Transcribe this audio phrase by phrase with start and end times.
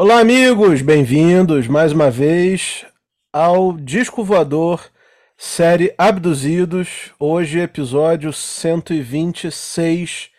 [0.00, 2.86] Olá, amigos, bem-vindos mais uma vez
[3.32, 4.88] ao Disco Voador,
[5.36, 7.10] série Abduzidos.
[7.18, 10.30] Hoje, episódio 126,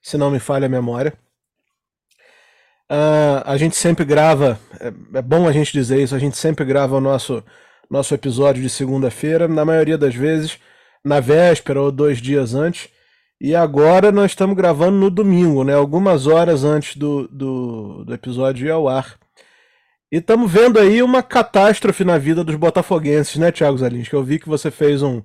[0.00, 1.12] se não me falha a memória.
[2.88, 6.64] Uh, a gente sempre grava, é, é, bom a gente dizer isso, a gente sempre
[6.64, 7.42] grava o nosso,
[7.90, 10.56] nosso episódio de segunda-feira, na maioria das vezes
[11.04, 12.88] na véspera ou dois dias antes.
[13.40, 15.74] E agora nós estamos gravando no domingo, né?
[15.74, 19.18] Algumas horas antes do, do, do episódio ir ao ar.
[20.12, 23.78] E estamos vendo aí uma catástrofe na vida dos botafoguenses, né, Thiago?
[23.78, 25.22] Que eu vi que você fez um,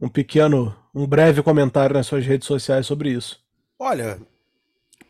[0.00, 3.38] um pequeno, um breve comentário nas suas redes sociais sobre isso.
[3.78, 4.18] Olha,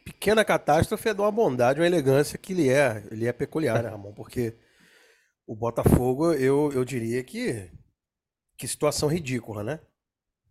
[0.05, 3.91] pequena catástrofe é de uma bondade, uma elegância que ele é, ele é peculiar, né,
[3.91, 4.13] Ramon?
[4.13, 4.57] Porque
[5.47, 7.71] o Botafogo, eu, eu diria que
[8.59, 9.79] que situação ridícula, né?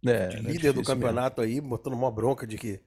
[0.06, 1.56] É, de é líder é do campeonato mesmo.
[1.56, 2.82] aí, botando uma bronca de que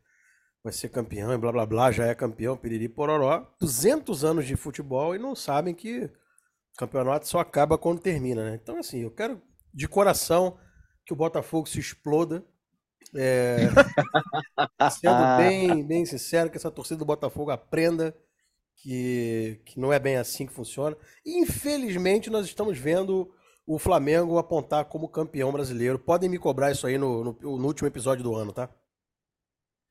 [0.63, 3.47] vai ser campeão e blá blá blá, já é campeão, piriri pororó.
[3.61, 8.59] 200 anos de futebol e não sabem que o campeonato só acaba quando termina, né?
[8.63, 9.41] Então, assim, eu quero
[9.73, 10.59] de coração
[11.05, 12.45] que o Botafogo se exploda.
[13.15, 13.69] É...
[14.93, 18.15] sendo bem, bem sincero, que essa torcida do Botafogo aprenda
[18.77, 20.97] que, que não é bem assim que funciona.
[21.25, 23.33] E, infelizmente, nós estamos vendo
[23.67, 25.99] o Flamengo apontar como campeão brasileiro.
[25.99, 28.69] Podem me cobrar isso aí no, no, no último episódio do ano, tá?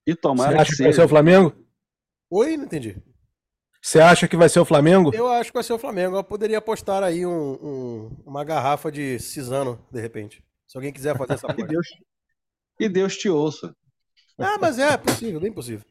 [0.05, 1.55] E tomara Você acha que, que vai ser o Flamengo?
[2.29, 3.01] Oi, não entendi.
[3.81, 5.13] Você acha que vai ser o Flamengo?
[5.13, 6.17] Eu acho que vai ser o Flamengo.
[6.17, 10.43] Eu poderia apostar aí um, um, uma garrafa de Cisano, de repente.
[10.67, 11.61] Se alguém quiser fazer essa coisa.
[11.63, 11.87] e, Deus,
[12.79, 13.73] e Deus te ouça.
[14.37, 15.85] Ah, mas é possível, bem possível.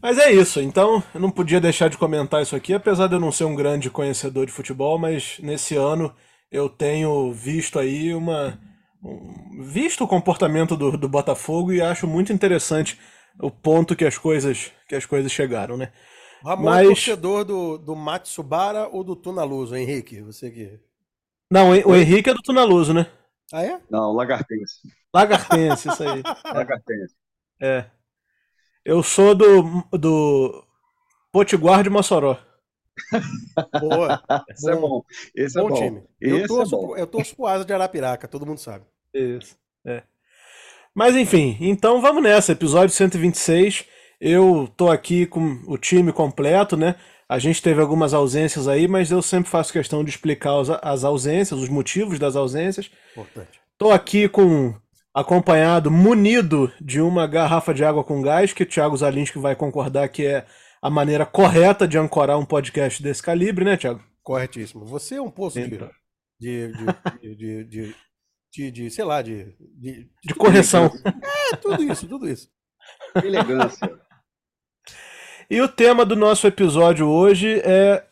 [0.00, 3.20] Mas é isso, então eu não podia deixar de comentar isso aqui, apesar de eu
[3.20, 6.14] não ser um grande conhecedor de futebol, mas nesse ano
[6.50, 8.58] eu tenho visto aí uma.
[9.02, 12.98] Um, visto o comportamento do, do Botafogo e acho muito interessante
[13.40, 15.92] o ponto que as coisas, que as coisas chegaram, né?
[16.44, 16.86] Ramon mas...
[16.86, 20.20] é torcedor do, do Matsubara ou do Tunaluso, Henrique?
[20.22, 20.80] Você que.
[21.50, 23.06] Não, o Henrique é do Tunaluso, né?
[23.52, 23.80] Ah, é?
[23.90, 24.80] Não, Lagartense.
[25.12, 26.22] Lagartense, isso aí.
[26.44, 27.14] Lagartense.
[27.60, 27.86] É.
[28.88, 30.64] Eu sou do, do
[31.30, 32.38] Potiguar de Mossoró.
[33.78, 34.22] Boa.
[34.48, 34.78] Esse é bom.
[34.78, 35.04] é bom.
[35.36, 35.74] Esse bom é bom.
[35.74, 36.02] time.
[36.18, 36.96] Esse eu, torço, é bom.
[36.96, 38.86] eu torço pro Asa de Arapiraca, todo mundo sabe.
[39.12, 39.58] Isso.
[39.86, 40.04] É.
[40.94, 42.52] Mas enfim, então vamos nessa.
[42.52, 43.84] Episódio 126.
[44.18, 46.94] Eu tô aqui com o time completo, né?
[47.28, 51.60] A gente teve algumas ausências aí, mas eu sempre faço questão de explicar as ausências,
[51.60, 52.90] os motivos das ausências.
[53.12, 53.60] Importante.
[53.76, 54.74] Tô aqui com
[55.18, 60.08] acompanhado, munido de uma garrafa de água com gás, que o Thiago Zalinski vai concordar
[60.08, 60.46] que é
[60.80, 64.00] a maneira correta de ancorar um podcast desse calibre, né, Thiago?
[64.22, 64.84] Corretíssimo.
[64.84, 65.90] Você é um poço então.
[66.38, 67.94] de, de, de, de,
[68.52, 69.56] de, de, sei lá, de...
[69.58, 70.90] De, de correção.
[71.52, 72.48] É, tudo isso, tudo isso.
[73.16, 73.90] Elegância.
[75.50, 78.04] E o tema do nosso episódio hoje é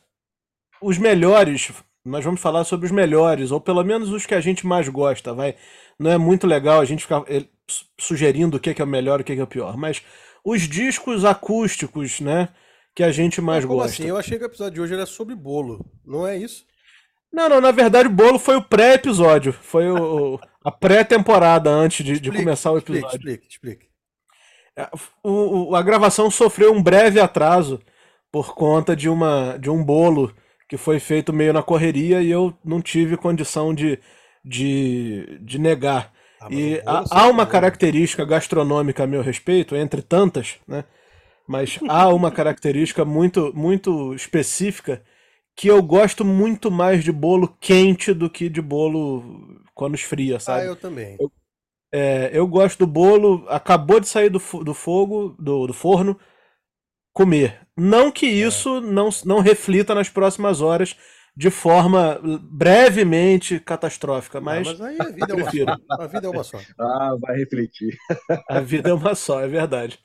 [0.83, 1.73] os melhores.
[2.05, 5.34] Nós vamos falar sobre os melhores, ou pelo menos os que a gente mais gosta,
[5.34, 5.55] vai
[5.98, 7.44] não é muito legal a gente ficar eh,
[7.98, 10.02] sugerindo o que é, o melhor e o que é, o pior, mas
[10.44, 12.48] os discos acústicos, né,
[12.94, 13.92] que a gente mais como gosta.
[13.92, 14.08] Assim?
[14.08, 16.64] Eu achei que o episódio de hoje era sobre bolo, não é isso?
[17.32, 22.12] Não, não, na verdade o bolo foi o pré-episódio, foi o, a pré-temporada antes de,
[22.12, 23.16] explique, de, começar o episódio.
[23.16, 23.86] Explique, explique.
[24.76, 24.88] É,
[25.22, 27.80] o, o, a gravação sofreu um breve atraso
[28.30, 30.34] por conta de, uma, de um bolo
[30.68, 33.98] que foi feito meio na correria e eu não tive condição de
[34.46, 36.12] de, de negar.
[36.40, 40.84] Ah, e há, há uma característica gastronômica a meu respeito, entre tantas, né?
[41.48, 45.02] Mas há uma característica muito, muito específica
[45.54, 50.62] que eu gosto muito mais de bolo quente do que de bolo quando esfria, sabe?
[50.62, 51.16] Ah, eu também.
[51.20, 51.32] Eu,
[51.92, 56.18] é, eu gosto do bolo, acabou de sair do, do fogo, do, do forno,
[57.12, 57.60] comer.
[57.76, 58.30] Não que é.
[58.30, 58.80] isso é.
[58.80, 60.96] não, não reflita nas próximas horas
[61.36, 66.02] de forma brevemente catastrófica, mas, ah, mas aí a vida, é uma só.
[66.02, 66.58] a vida é uma só.
[66.80, 67.97] Ah, vai refletir.
[68.48, 69.98] A vida é uma só, é verdade.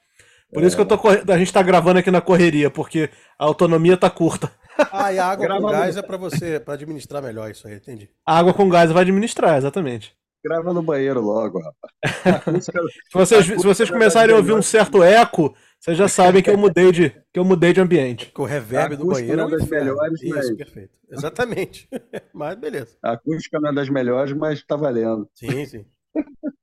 [0.52, 3.10] Por é, isso que eu tô a gente está gravando aqui na correria, porque
[3.40, 4.52] a autonomia tá curta.
[4.92, 8.10] Ah, e a água com gás é para você, para administrar melhor isso aí, entendi.
[8.26, 10.16] A água com gás vai administrar, exatamente.
[10.44, 12.64] Grava no banheiro logo, rapaz.
[12.66, 12.72] se
[13.14, 16.92] vocês, se vocês começarem a ouvir um certo eco, vocês já sabem que eu mudei
[16.92, 18.32] de, que eu mudei de ambiente.
[18.32, 19.38] Com o reverb do banheiro.
[19.38, 20.56] Não é das melhores, Isso, mas...
[20.56, 20.90] perfeito.
[21.12, 21.88] Exatamente.
[22.34, 22.98] mas beleza.
[23.04, 25.30] A acústica não é das melhores, mas tá valendo.
[25.36, 25.86] Sim, sim.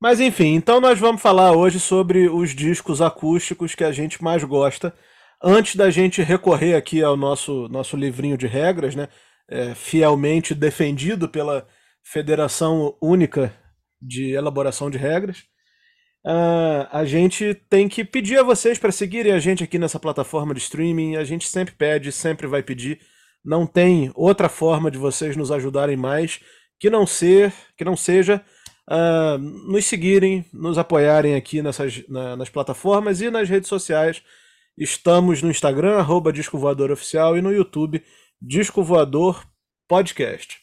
[0.00, 4.42] mas enfim, então nós vamos falar hoje sobre os discos acústicos que a gente mais
[4.42, 4.94] gosta.
[5.42, 9.08] Antes da gente recorrer aqui ao nosso, nosso livrinho de regras, né?
[9.48, 11.66] É, fielmente defendido pela
[12.02, 13.54] Federação Única
[14.00, 15.44] de Elaboração de Regras.
[16.24, 20.54] Uh, a gente tem que pedir a vocês para seguirem a gente aqui nessa plataforma
[20.54, 21.16] de streaming.
[21.16, 23.00] A gente sempre pede, sempre vai pedir.
[23.44, 26.40] Não tem outra forma de vocês nos ajudarem mais
[26.78, 28.44] que não ser, que não seja
[28.90, 34.22] uh, nos seguirem, nos apoiarem aqui nessas, na, nas plataformas e nas redes sociais.
[34.76, 38.02] Estamos no Instagram, arroba Disco Voador Oficial, e no YouTube,
[38.40, 39.44] Disco Voador
[39.86, 40.61] Podcast.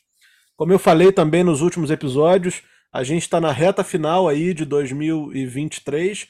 [0.59, 4.65] Como eu falei também nos últimos episódios, a gente está na reta final aí de
[4.65, 6.23] 2023.
[6.23, 6.27] Uh,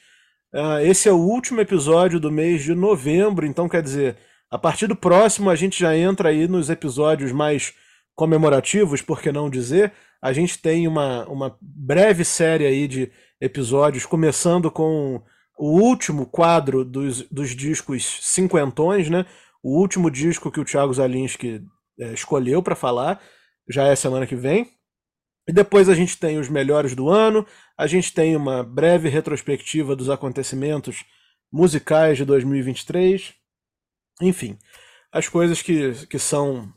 [0.54, 4.18] ah, esse é o último episódio do mês de novembro, então quer dizer,
[4.48, 7.74] a partir do próximo a gente já entra aí nos episódios mais
[8.14, 9.94] comemorativos, por que não dizer?
[10.22, 13.12] A gente tem uma, uma breve série aí de
[13.42, 15.24] episódios, começando com
[15.58, 19.26] o último quadro dos, dos discos cinquentões, né?
[19.64, 21.64] O último disco que o Thiago Zalinski
[22.00, 23.20] é, escolheu para falar,
[23.70, 24.72] já é semana que vem.
[25.48, 27.46] E depois a gente tem os melhores do ano,
[27.78, 31.04] a gente tem uma breve retrospectiva dos acontecimentos
[31.52, 33.34] musicais de 2023.
[34.22, 34.58] Enfim,
[35.12, 36.72] as coisas que, que são,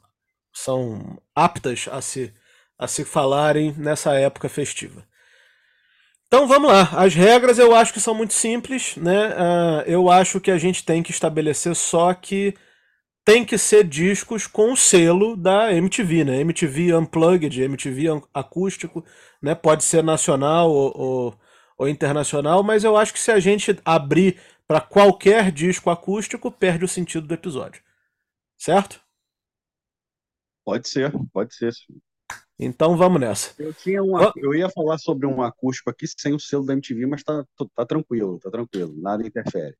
[0.52, 2.32] são aptas a se,
[2.78, 5.06] a se falarem nessa época festiva.
[6.26, 6.88] Então vamos lá.
[6.92, 9.28] As regras eu acho que são muito simples, né?
[9.28, 12.54] Uh, eu acho que a gente tem que estabelecer só que
[13.24, 16.40] tem que ser discos com o selo da MTV, né?
[16.40, 19.04] MTV Unplugged, MTV acústico,
[19.40, 19.54] né?
[19.54, 21.40] Pode ser nacional ou, ou,
[21.78, 26.84] ou internacional, mas eu acho que se a gente abrir para qualquer disco acústico, perde
[26.84, 27.82] o sentido do episódio.
[28.58, 29.00] Certo?
[30.64, 31.72] Pode ser, pode ser.
[32.58, 33.54] Então vamos nessa.
[33.60, 37.06] Eu, tinha um, eu ia falar sobre um acústico aqui sem o selo da MTV,
[37.06, 39.76] mas tá, tá tranquilo, tá tranquilo, nada interfere.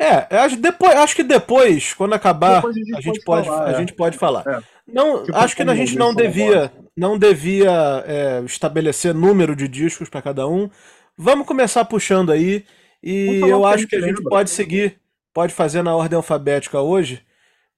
[0.00, 3.66] É, acho, depois, acho que depois, quando acabar, depois a gente, a gente pode, falar,
[3.66, 3.76] a é.
[3.76, 4.44] gente pode falar.
[4.48, 4.62] É.
[4.86, 7.70] Não, tipo, acho que a gente não devia, não devia
[8.06, 10.70] é, estabelecer número de discos para cada um.
[11.18, 12.64] Vamos começar puxando aí
[13.02, 14.30] e eu acho que a gente lembra.
[14.30, 14.98] pode seguir,
[15.34, 17.22] pode fazer na ordem alfabética hoje.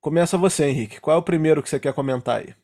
[0.01, 1.01] Começa você, Henrique.
[1.01, 2.55] Qual é o primeiro que você quer comentar aí?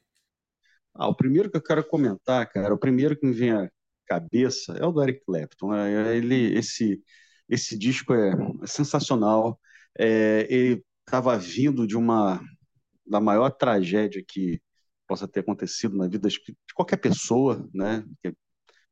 [0.94, 3.69] Ah, o primeiro que eu quero comentar, cara, o primeiro que me vem à
[4.06, 5.72] cabeça é o do Eric Clapton.
[5.72, 6.16] Né?
[6.16, 7.02] Ele, esse
[7.48, 8.32] esse disco é,
[8.66, 9.58] sensacional.
[9.98, 12.40] É, ele estava vindo de uma
[13.06, 14.60] da maior tragédia que
[15.06, 16.40] possa ter acontecido na vida de
[16.74, 18.04] qualquer pessoa, né?
[18.22, 18.32] Que,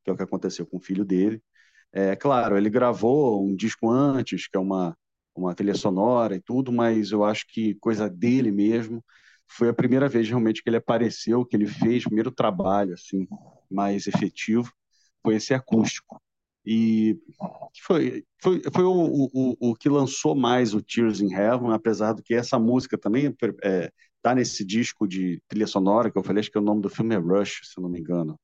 [0.05, 1.43] que é o que aconteceu com o filho dele.
[1.93, 4.97] É claro, ele gravou um disco antes, que é uma
[5.37, 9.05] uma trilha sonora e tudo, mas eu acho que coisa dele mesmo
[9.49, 13.27] foi a primeira vez realmente que ele apareceu, que ele fez o primeiro trabalho assim
[13.71, 14.73] mais efetivo,
[15.23, 16.21] foi esse acústico.
[16.67, 17.17] E
[17.81, 22.23] foi, foi, foi o, o, o que lançou mais o Tears in Heaven, apesar do
[22.23, 23.33] que essa música também
[23.63, 26.91] é, tá nesse disco de trilha sonora que eu falei, acho que o nome do
[26.91, 28.39] filme é Rush, se não me engano.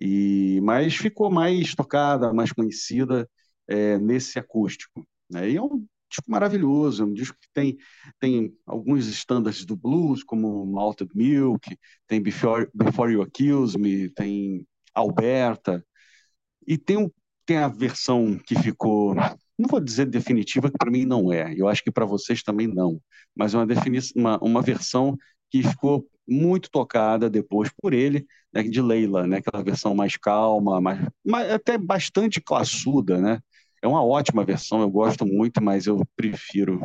[0.00, 3.28] E, mas ficou mais tocada, mais conhecida
[3.68, 5.06] é, nesse acústico.
[5.30, 5.50] Né?
[5.50, 7.78] E é um disco maravilhoso, é um disco que tem,
[8.18, 11.78] tem alguns estándares do blues, como Malted Milk,
[12.08, 15.84] tem Before, Before You Accuse Me, tem Alberta,
[16.66, 17.10] e tem um
[17.46, 19.14] tem a versão que ficou,
[19.58, 22.66] não vou dizer definitiva, que para mim não é, eu acho que para vocês também
[22.66, 23.00] não,
[23.34, 23.66] mas uma,
[24.16, 25.16] uma, uma versão
[25.50, 30.80] que ficou muito tocada depois por ele, né, de Leila, né, aquela versão mais calma,
[30.80, 33.40] mais, mais, até bastante classuda, né?
[33.82, 36.80] É uma ótima versão, eu gosto muito, mas eu prefiro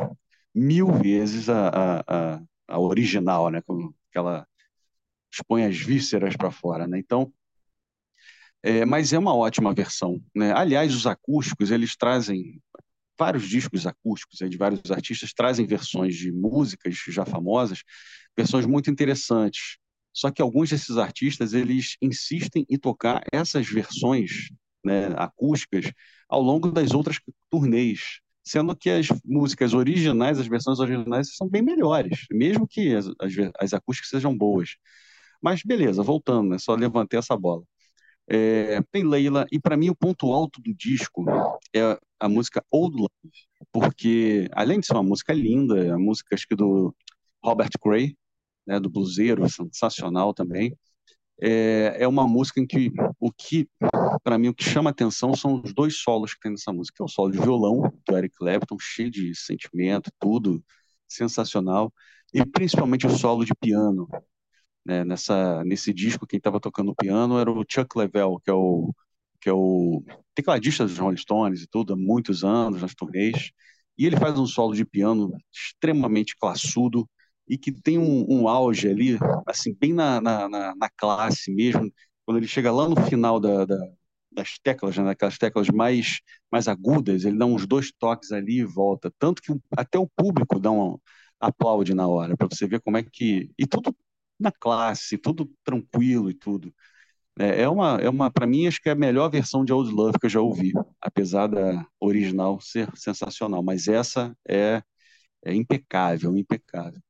[0.54, 3.62] mil vezes a, a, a, a original, né?
[3.62, 4.46] Com aquela
[5.32, 6.98] expõe as vísceras para fora, né?
[6.98, 7.32] Então,
[8.62, 10.20] é, mas é uma ótima versão.
[10.34, 10.52] Né?
[10.52, 12.60] Aliás, os acústicos, eles trazem
[13.18, 17.82] vários discos acústicos de vários artistas, trazem versões de músicas já famosas,
[18.36, 19.78] versões muito interessantes.
[20.12, 24.50] Só que alguns desses artistas, eles insistem em tocar essas versões
[24.84, 25.92] né, acústicas
[26.28, 31.62] ao longo das outras turnês, sendo que as músicas originais, as versões originais, são bem
[31.62, 34.76] melhores, mesmo que as, as, as acústicas sejam boas.
[35.42, 37.62] Mas beleza, voltando, né, só levantei essa bola.
[38.30, 41.24] É, tem Leila, e para mim o ponto alto do disco
[41.74, 43.32] é a música Old Love,
[43.72, 46.94] porque além de ser uma música linda, é a música acho que do
[47.42, 48.16] Robert Gray,
[48.66, 50.76] né, do bluseiro, sensacional também,
[51.40, 53.68] é, é uma música em que o que,
[54.22, 57.02] para mim, o que chama atenção são os dois solos que tem nessa música, que
[57.02, 60.62] é o solo de violão do Eric Clapton, cheio de sentimento, tudo
[61.06, 61.92] sensacional,
[62.34, 64.06] e principalmente o solo de piano,
[64.88, 68.94] né, nessa, nesse disco, quem estava tocando piano era o Chuck Leavell, que é o,
[69.40, 70.02] que é o
[70.34, 73.50] tecladista dos Rolling Stones e tudo, há muitos anos nas turnês.
[73.98, 77.08] E ele faz um solo de piano extremamente classudo
[77.48, 81.92] e que tem um, um auge ali, assim, bem na, na, na, classe mesmo.
[82.24, 83.76] Quando ele chega lá no final da, da,
[84.32, 88.64] das teclas, né, daquelas teclas mais, mais agudas, ele dá uns dois toques ali e
[88.64, 89.12] volta.
[89.18, 90.98] Tanto que até o público dá um
[91.40, 93.50] aplaude na hora, para você ver como é que.
[93.58, 93.94] E tudo
[94.38, 96.72] na classe, tudo tranquilo e tudo.
[97.38, 99.90] É, é uma, é uma para mim, acho que é a melhor versão de Old
[99.92, 103.62] Love que eu já ouvi, apesar da original ser sensacional.
[103.62, 104.82] Mas essa é,
[105.44, 107.00] é impecável, impecável.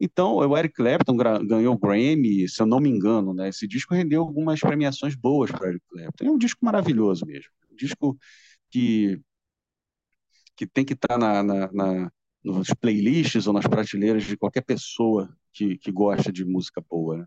[0.00, 3.48] Então, o Eric Clapton ganhou o Grammy, se eu não me engano, né?
[3.48, 6.24] Esse disco rendeu algumas premiações boas para Eric Clapton.
[6.26, 7.50] É um disco maravilhoso mesmo.
[7.72, 8.16] Um disco
[8.70, 9.20] que,
[10.56, 12.12] que tem que estar tá na, na, na,
[12.52, 17.26] nos playlists ou nas prateleiras de qualquer pessoa que, que gosta de música boa, né?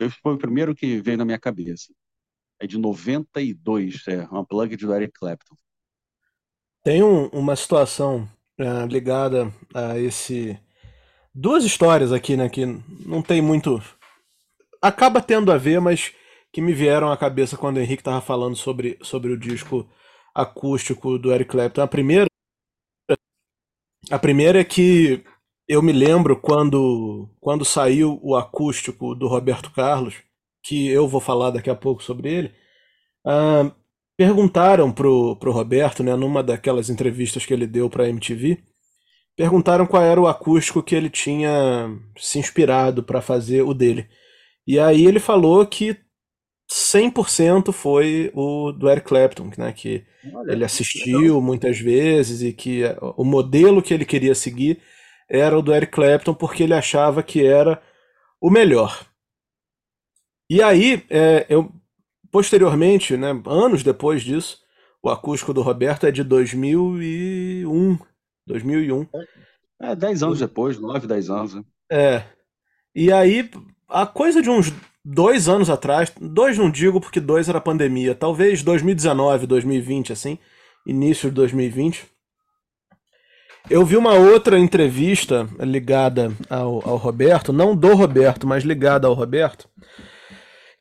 [0.00, 1.92] Esse foi o primeiro que veio na minha cabeça.
[2.60, 5.56] É de 92, é, uma plug do Eric Clapton.
[6.82, 10.58] Tem um, uma situação é, ligada a esse
[11.34, 12.48] duas histórias aqui, né?
[12.48, 12.64] Que
[13.04, 13.82] não tem muito.
[14.80, 16.12] Acaba tendo a ver, mas
[16.52, 19.88] que me vieram à cabeça quando o Henrique estava falando sobre, sobre o disco
[20.34, 21.82] acústico do Eric Clapton.
[21.82, 22.26] A primeira.
[24.10, 25.24] A primeira é que
[25.68, 30.14] eu me lembro quando, quando saiu o acústico do Roberto Carlos,
[30.62, 32.52] que eu vou falar daqui a pouco sobre ele.
[33.26, 33.72] Uh,
[34.16, 38.62] perguntaram pro, pro Roberto, né, numa daquelas entrevistas que ele deu para a MTV,
[39.36, 44.08] perguntaram qual era o acústico que ele tinha se inspirado para fazer o dele.
[44.66, 45.96] E aí ele falou que
[46.94, 52.82] 100% foi o do Eric Clapton, né, que Olha, ele assistiu muitas vezes e que
[53.16, 54.80] o modelo que ele queria seguir
[55.28, 57.82] era o do Eric Clapton porque ele achava que era
[58.40, 59.04] o melhor.
[60.48, 61.72] E aí, é, eu
[62.30, 64.58] posteriormente, né, anos depois disso,
[65.02, 67.98] o acústico do Roberto é de 2001,
[68.46, 69.06] 2001.
[69.80, 71.54] É, 10 anos depois, 9, 10 anos.
[71.54, 71.64] Né?
[71.90, 72.24] É.
[72.94, 73.50] E aí,
[73.88, 74.72] a coisa de uns
[75.04, 80.38] dois anos atrás, dois não digo porque dois era pandemia, talvez 2019, 2020, assim,
[80.86, 82.06] início de 2020.
[83.68, 89.14] Eu vi uma outra entrevista ligada ao, ao Roberto, não do Roberto, mas ligada ao
[89.14, 89.68] Roberto,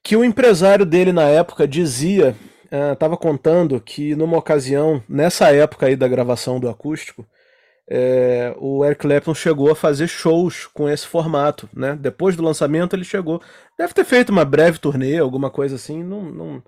[0.04, 2.36] que o empresário dele na época dizia,
[2.92, 7.26] estava uh, contando que numa ocasião, nessa época aí da gravação do acústico,
[7.96, 11.96] é, o Eric Clapton chegou a fazer shows com esse formato, né?
[11.96, 13.40] Depois do lançamento ele chegou,
[13.78, 16.64] deve ter feito uma breve turnê, alguma coisa assim, não, não,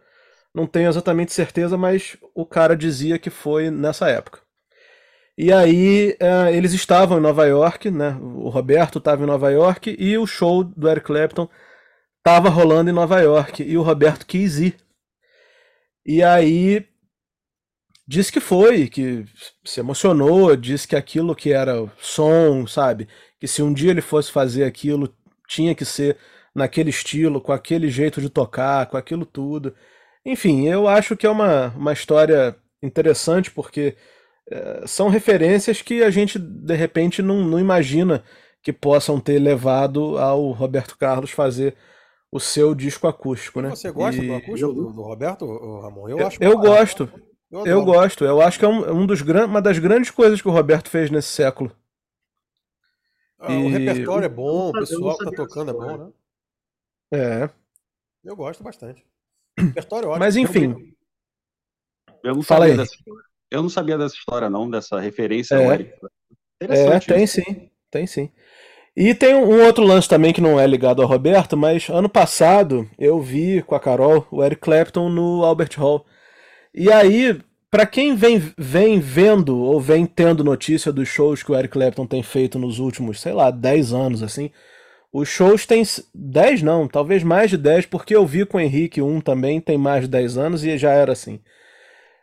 [0.54, 4.40] não tenho exatamente certeza, mas o cara dizia que foi nessa época.
[5.36, 8.16] E aí é, eles estavam em Nova York, né?
[8.22, 11.50] O Roberto estava em Nova York e o show do Eric Clapton
[12.20, 14.78] estava rolando em Nova York e o Roberto quis ir.
[16.06, 16.88] E aí
[18.08, 19.26] disse que foi, que
[19.64, 23.08] se emocionou, disse que aquilo que era som, sabe?
[23.40, 25.14] Que se um dia ele fosse fazer aquilo,
[25.48, 26.18] tinha que ser
[26.54, 29.76] naquele estilo, com aquele jeito de tocar, com aquilo tudo.
[30.26, 33.96] Enfim, eu acho que é uma, uma história interessante porque
[34.50, 38.24] é, são referências que a gente de repente não, não imagina
[38.62, 41.76] que possam ter levado ao Roberto Carlos fazer
[42.32, 43.70] o seu disco acústico, né?
[43.70, 44.28] Você gosta e...
[44.28, 45.46] do acústico do, do Roberto,
[45.82, 46.10] Ramon?
[46.10, 47.10] Eu, eu acho eu gosto.
[47.52, 48.26] Eu, eu, gosto.
[48.26, 49.46] Eu acho que é um, um dos gran...
[49.46, 51.72] uma das grandes coisas que o Roberto fez nesse século.
[53.40, 53.66] Ah, e...
[53.66, 56.12] O repertório é bom, o pessoal que tá tocando é bom, né?
[57.14, 57.50] É.
[58.24, 59.06] Eu gosto bastante.
[59.58, 60.20] O repertório é ótimo.
[60.20, 60.96] Mas enfim.
[62.24, 62.76] Eu não Fala aí.
[62.76, 62.96] Dessa,
[63.52, 65.66] eu não sabia dessa história, não, dessa referência é.
[65.66, 65.94] ao Eric.
[66.60, 67.42] É, tem isso.
[67.42, 67.70] sim.
[67.92, 68.32] Tem sim.
[68.96, 72.90] E tem um outro lance também que não é ligado ao Roberto, mas ano passado
[72.98, 76.06] eu vi com a Carol o Eric Clapton no Albert Hall.
[76.78, 77.40] E aí,
[77.72, 82.06] para quem vem, vem vendo ou vem tendo notícia dos shows que o Eric Clapton
[82.06, 84.52] tem feito nos últimos, sei lá, 10 anos, assim,
[85.12, 85.82] os shows têm
[86.14, 89.78] 10 não, talvez mais de 10, porque eu vi com o Henrique um também, tem
[89.78, 91.40] mais de 10 anos e já era assim.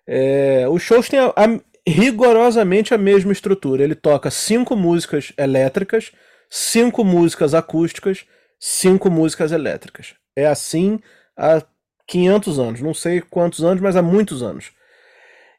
[0.06, 3.82] É, os shows têm a, a, rigorosamente a mesma estrutura.
[3.82, 6.12] Ele toca cinco músicas elétricas,
[6.50, 8.26] cinco músicas acústicas,
[8.60, 10.14] cinco músicas elétricas.
[10.36, 11.00] É assim
[11.34, 11.62] há
[12.06, 14.72] 500 anos, não sei quantos anos, mas há muitos anos.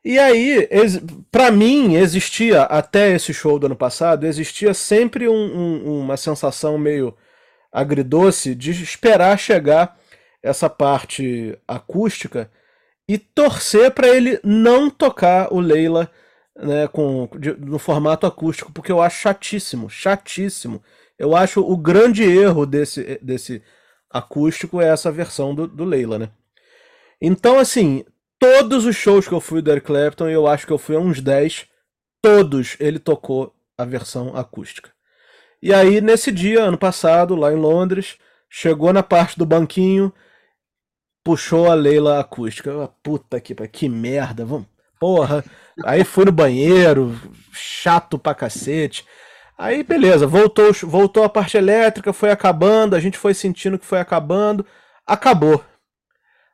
[0.05, 0.67] E aí,
[1.31, 6.77] para mim, existia, até esse show do ano passado, existia sempre um, um, uma sensação
[6.77, 7.15] meio
[7.71, 9.97] agridoce de esperar chegar
[10.41, 12.51] essa parte acústica
[13.07, 16.11] e torcer para ele não tocar o Leila
[16.55, 20.83] né, com, de, no formato acústico, porque eu acho chatíssimo, chatíssimo.
[21.17, 23.61] Eu acho o grande erro desse, desse
[24.13, 26.29] acústico é essa versão do, do Leila, né?
[27.19, 28.05] Então, assim,
[28.39, 30.99] todos os shows que eu fui do Eric Clapton, eu acho que eu fui a
[30.99, 31.65] uns 10,
[32.21, 34.91] todos ele tocou a versão acústica.
[35.61, 38.17] E aí, nesse dia, ano passado, lá em Londres,
[38.49, 40.13] chegou na parte do banquinho,
[41.23, 42.69] puxou a Leila acústica.
[42.69, 44.67] Eu, Puta que, que merda, vamos.
[44.99, 45.43] Porra.
[45.83, 47.19] Aí fui no banheiro,
[47.51, 49.05] chato pra cacete.
[49.57, 53.99] Aí beleza, voltou, voltou a parte elétrica, foi acabando, a gente foi sentindo que foi
[53.99, 54.65] acabando,
[55.05, 55.63] acabou.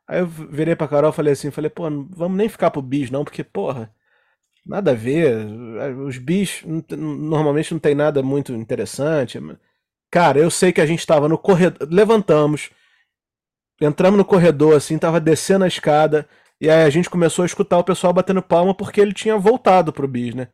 [0.06, 3.10] Aí eu virei pra Carol falei assim, falei, pô, não vamos nem ficar pro bis
[3.10, 3.94] não, porque, porra,
[4.66, 5.46] nada a ver.
[6.06, 9.38] Os bis normalmente não tem nada muito interessante.
[10.10, 12.70] Cara, eu sei que a gente tava no corredor, levantamos,
[13.80, 16.28] entramos no corredor assim, tava descendo a escada,
[16.60, 19.92] e aí a gente começou a escutar o pessoal batendo palma porque ele tinha voltado
[19.92, 20.48] pro bis, né?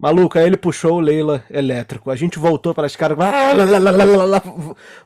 [0.00, 2.10] Maluco, aí ele puxou o Leila elétrico.
[2.10, 3.18] A gente voltou para as caras.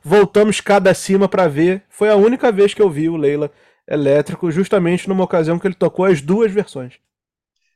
[0.01, 1.83] Voltamos cada acima para ver.
[1.89, 3.51] Foi a única vez que eu vi o Leila
[3.85, 6.93] elétrico, justamente numa ocasião que ele tocou as duas versões.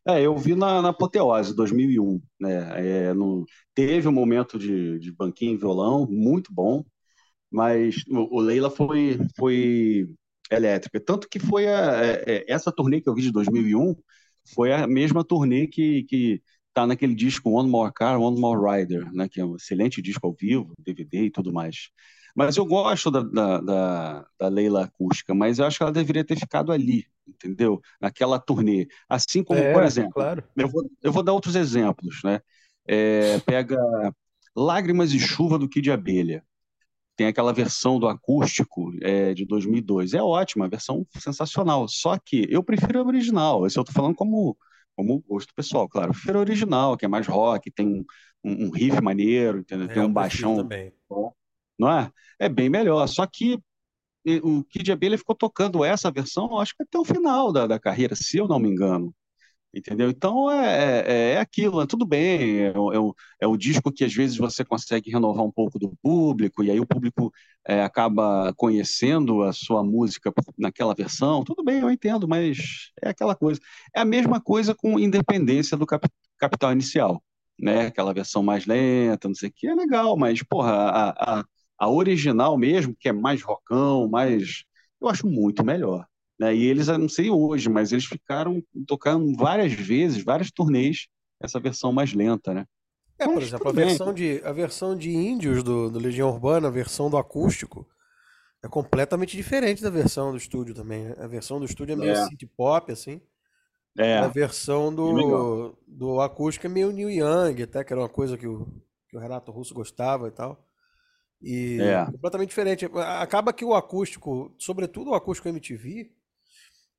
[0.07, 2.21] É, eu vi na, na Apoteose, 2001.
[2.39, 3.09] Né?
[3.09, 3.45] É, no,
[3.75, 6.85] teve um momento de, de banquinho e violão, muito bom,
[7.51, 10.07] mas o, o Leila foi, foi.
[11.05, 13.93] Tanto que foi a, é, é essa turnê que eu vi de 2001
[14.53, 16.41] foi a mesma turnê que, que
[16.81, 20.25] tá naquele disco One More Car, One More Rider, né, que é um excelente disco
[20.25, 21.89] ao vivo, DVD e tudo mais.
[22.35, 26.23] Mas eu gosto da, da, da, da Leila acústica, mas eu acho que ela deveria
[26.23, 27.81] ter ficado ali, entendeu?
[27.99, 28.87] Naquela turnê.
[29.09, 30.43] Assim como, é, por exemplo, claro.
[30.55, 32.39] eu, vou, eu vou dar outros exemplos, né?
[32.87, 33.77] É, pega
[34.55, 36.43] Lágrimas e Chuva do Kid Abelha.
[37.15, 40.13] Tem aquela versão do acústico é, de 2002.
[40.13, 41.87] É ótima, versão sensacional.
[41.87, 43.67] Só que eu prefiro a original.
[43.67, 44.57] Isso eu estou falando como
[44.99, 46.11] como gosto pessoal, claro.
[46.11, 48.05] Prefiro original, que é mais rock, tem um,
[48.43, 49.89] um riff maneiro, entendeu?
[49.89, 50.57] É, tem um baixão.
[50.57, 50.91] Também.
[51.79, 52.11] Não é?
[52.37, 53.07] É bem melhor.
[53.07, 53.57] Só que
[54.43, 58.13] o Kid Abelha ficou tocando essa versão, acho que até o final da, da carreira,
[58.13, 59.15] se eu não me engano.
[59.71, 60.09] Entendeu?
[60.09, 64.03] Então é, é, é aquilo, é tudo bem, é, é, o, é o disco que
[64.03, 67.31] às vezes você consegue renovar um pouco do público, e aí o público
[67.67, 73.35] é, acaba conhecendo a sua música naquela versão, tudo bem, eu entendo, mas é aquela
[73.35, 73.61] coisa.
[73.95, 76.07] É a mesma coisa com Independência do Cap,
[76.39, 77.23] Capital Inicial,
[77.59, 77.87] né?
[77.87, 81.45] Aquela versão mais lenta, não sei o que, é legal, mas, porra, a, a,
[81.77, 84.63] a original mesmo, que é mais rockão, mais.
[84.99, 86.07] Eu acho muito melhor.
[86.39, 86.55] Né?
[86.55, 91.07] E eles, não sei hoje, mas eles ficaram tocando várias vezes, várias turnês,
[91.41, 92.65] essa versão mais lenta, né?
[93.17, 96.71] É, por exemplo, a versão, de, a versão de Índios do, do Legião Urbana, a
[96.71, 97.85] versão do acústico,
[98.63, 101.03] é completamente diferente da versão do estúdio também.
[101.03, 101.15] Né?
[101.17, 102.25] A versão do estúdio é meio é.
[102.27, 103.21] city pop, assim.
[103.97, 104.19] É.
[104.19, 108.47] A versão do, do acústico é meio New Young, até que era uma coisa que
[108.47, 108.65] o,
[109.09, 110.65] que o Renato Russo gostava e tal.
[111.41, 112.05] E é.
[112.05, 112.85] completamente diferente.
[112.95, 116.09] Acaba que o acústico, sobretudo o acústico MTV,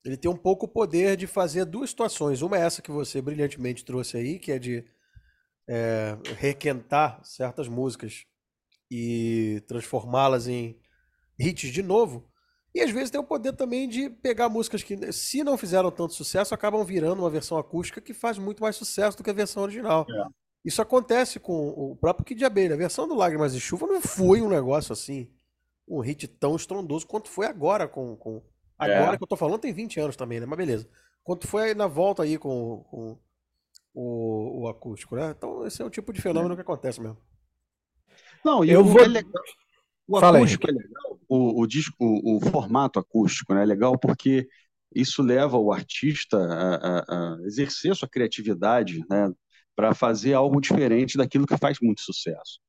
[0.05, 2.43] ele tem um pouco o poder de fazer duas situações.
[2.43, 4.85] Uma é essa que você brilhantemente trouxe aí, que é de
[5.69, 8.25] é, requentar certas músicas
[8.91, 10.81] e transformá-las em
[11.39, 12.29] hits de novo.
[12.75, 16.15] E às vezes tem o poder também de pegar músicas que, se não fizeram tanto
[16.15, 19.63] sucesso, acabam virando uma versão acústica que faz muito mais sucesso do que a versão
[19.63, 20.07] original.
[20.09, 20.25] É.
[20.65, 22.75] Isso acontece com o próprio Kid Abelha.
[22.75, 25.31] A versão do Lágrimas de Chuva não foi um negócio assim,
[25.89, 28.43] um hit tão estrondoso quanto foi agora com, com
[28.81, 29.17] Agora é.
[29.19, 30.47] que eu tô falando tem 20 anos também, né?
[30.47, 30.89] Mas beleza.
[31.23, 33.19] Quanto foi na volta aí com, com
[33.93, 35.35] o, o, acústico, né?
[35.37, 36.57] Então esse é o tipo de fenômeno é.
[36.57, 37.19] que acontece mesmo.
[38.43, 39.03] Não, e eu o, vou...
[39.03, 39.43] é legal.
[40.09, 41.21] o acústico é legal.
[41.29, 44.49] O, o disco, o, o, formato acústico né, é legal porque
[44.95, 49.31] isso leva o artista a, a, a exercer sua criatividade né,
[49.77, 52.61] para fazer algo diferente daquilo que faz muito sucesso.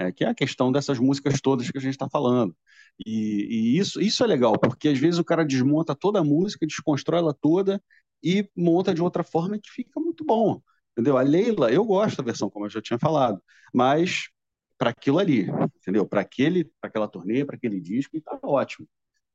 [0.00, 2.56] Né, que é a questão dessas músicas todas que a gente está falando.
[3.04, 6.66] E, e, isso, isso é legal, porque às vezes o cara desmonta toda a música,
[6.66, 7.82] desconstrói ela toda
[8.22, 10.60] e monta de outra forma que fica muito bom.
[10.92, 11.18] Entendeu?
[11.18, 13.42] A Leila, eu gosto da versão, como eu já tinha falado,
[13.74, 14.30] mas
[14.78, 16.06] para aquilo ali, entendeu?
[16.06, 18.88] Para aquele, aquela turnê, para aquele disco, e tá ótimo.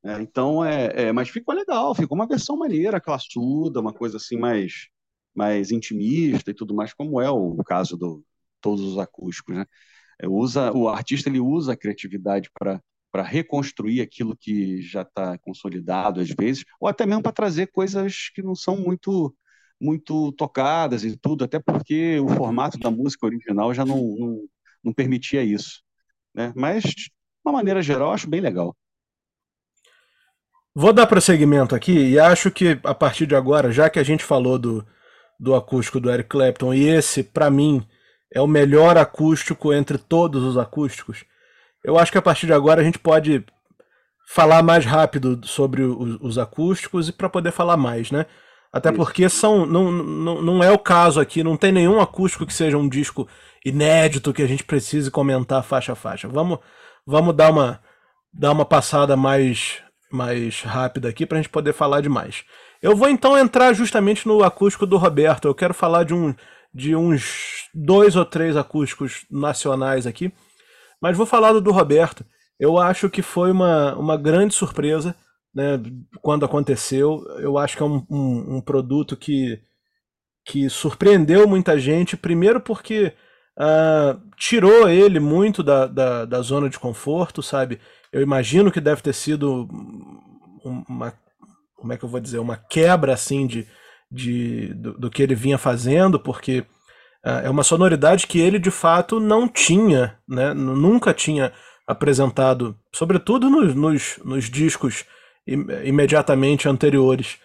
[0.04, 4.38] É, então, é, é, mas ficou legal, ficou uma versão maneira, classuda, uma coisa assim
[4.38, 4.88] mais,
[5.36, 8.24] mais intimista e tudo mais, como é o caso do
[8.62, 9.66] todos os acústicos, né?
[10.22, 15.38] É, usa, o artista ele usa a criatividade para para reconstruir aquilo que já está
[15.38, 19.34] consolidado às vezes, ou até mesmo para trazer coisas que não são muito
[19.80, 24.42] muito tocadas e tudo, até porque o formato da música original já não, não,
[24.84, 25.82] não permitia isso.
[26.34, 26.52] Né?
[26.56, 27.12] Mas, de
[27.46, 28.76] uma maneira geral, acho bem legal.
[30.74, 34.26] Vou dar prosseguimento aqui e acho que a partir de agora, já que a gente
[34.26, 34.86] falou do,
[35.40, 37.86] do acústico do Eric Clapton, e esse, para mim,
[38.34, 41.24] é o melhor acústico entre todos os acústicos,
[41.84, 43.46] eu acho que a partir de agora a gente pode
[44.28, 48.26] falar mais rápido sobre os, os acústicos e para poder falar mais, né?
[48.74, 52.54] Até porque são não, não, não é o caso aqui, não tem nenhum acústico que
[52.54, 53.26] seja um disco
[53.66, 56.28] inédito que a gente precise comentar faixa a faixa.
[56.28, 56.60] Vamos,
[57.06, 57.80] vamos dar, uma,
[58.34, 62.44] dar uma passada mais, mais rápida aqui para a gente poder falar de mais.
[62.82, 65.48] Eu vou então entrar justamente no acústico do Roberto.
[65.48, 66.36] Eu quero falar de, um,
[66.76, 70.34] de uns dois ou três acústicos nacionais aqui,
[71.02, 72.26] mas vou falar do do Roberto.
[72.60, 75.16] Eu acho que foi uma, uma grande surpresa
[75.54, 75.80] né,
[76.22, 77.24] quando aconteceu.
[77.40, 79.62] Eu acho que é um, um, um produto que,
[80.46, 83.14] que surpreendeu muita gente, primeiro porque
[83.58, 87.80] uh, tirou ele muito da, da, da, zona de conforto, sabe?
[88.12, 89.68] Eu imagino que deve ter sido
[90.90, 91.14] uma,
[91.78, 93.66] como é que eu vou dizer, uma quebra assim de,
[94.12, 96.60] de do, do que ele vinha fazendo, porque
[97.26, 100.54] uh, é uma sonoridade que ele de fato não tinha, né?
[100.54, 101.52] Nunca tinha
[101.88, 105.06] apresentado, sobretudo nos, nos, nos discos
[105.84, 107.38] imediatamente anteriores.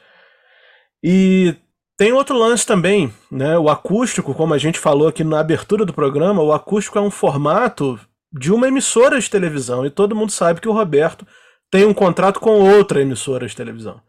[1.03, 1.55] E
[1.97, 3.59] tem outro lance também, né?
[3.59, 7.11] O acústico, como a gente falou aqui na abertura do programa, o acústico é um
[7.11, 8.01] formato
[8.33, 11.27] de uma emissora de televisão e todo mundo sabe que o Roberto
[11.71, 14.01] tem um contrato com outra emissora de televisão.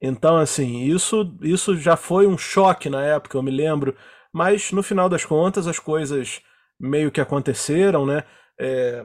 [0.00, 3.96] Então, assim, isso, isso já foi um choque na época, eu me lembro,
[4.32, 6.40] mas no final das contas as coisas
[6.78, 8.22] meio que aconteceram, né?
[8.60, 9.04] É,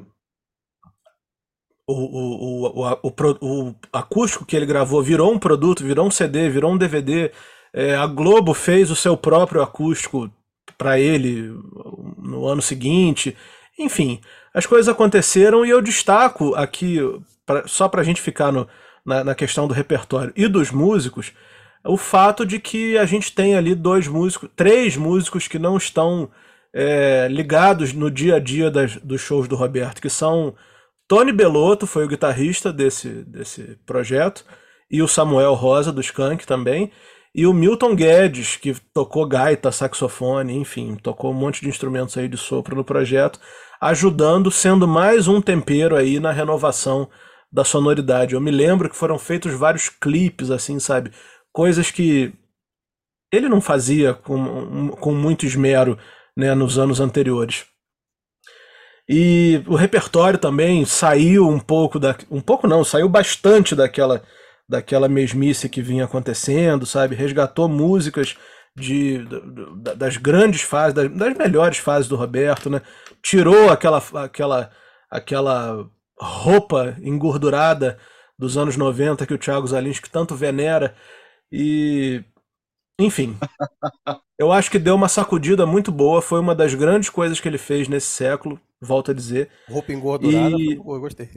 [1.88, 6.50] o, o, o, o, o acústico que ele gravou virou um produto, virou um CD,
[6.50, 7.32] virou um DVD
[7.74, 10.32] é, a Globo fez o seu próprio acústico
[10.78, 11.50] para ele
[12.18, 13.36] no ano seguinte.
[13.78, 14.22] Enfim,
[14.54, 17.00] as coisas aconteceram e eu destaco aqui,
[17.46, 18.68] pra, só para a gente ficar no,
[19.06, 21.34] na, na questão do repertório e dos músicos,
[21.86, 26.30] o fato de que a gente tem ali dois músicos, três músicos que não estão
[26.74, 30.56] é, ligados no dia a dia das, dos shows do Roberto, que são
[31.08, 34.46] Tony Belotto, foi o guitarrista desse, desse projeto,
[34.90, 36.92] e o Samuel Rosa, do Skank também,
[37.36, 42.28] e o Milton Guedes, que tocou gaita, saxofone, enfim, tocou um monte de instrumentos aí
[42.28, 43.40] de sopro no projeto,
[43.82, 47.10] ajudando, sendo mais um tempero aí na renovação
[47.54, 48.34] da sonoridade.
[48.34, 51.12] Eu me lembro que foram feitos vários clipes, assim, sabe?
[51.52, 52.34] Coisas que
[53.32, 55.98] ele não fazia com, com muito esmero
[56.36, 57.66] né, nos anos anteriores.
[59.08, 62.16] E o repertório também saiu um pouco da.
[62.32, 64.24] Um pouco não, saiu bastante daquela
[64.68, 67.16] daquela mesmice que vinha acontecendo, sabe?
[67.16, 68.38] Resgatou músicas
[68.76, 69.20] de,
[69.96, 72.82] das grandes fases, das, melhores fases do Roberto, né?
[73.22, 74.72] Tirou aquela, aquela,
[75.12, 75.86] aquela
[76.20, 77.98] roupa engordurada
[78.38, 80.96] dos anos 90 que o Thiago Zalinski tanto venera
[81.52, 82.24] e
[83.00, 83.36] enfim,
[84.38, 87.58] eu acho que deu uma sacudida muito boa, foi uma das grandes coisas que ele
[87.58, 89.50] fez nesse século, volto a dizer.
[89.68, 90.76] Roupa engordurada, e...
[90.76, 91.30] eu gostei.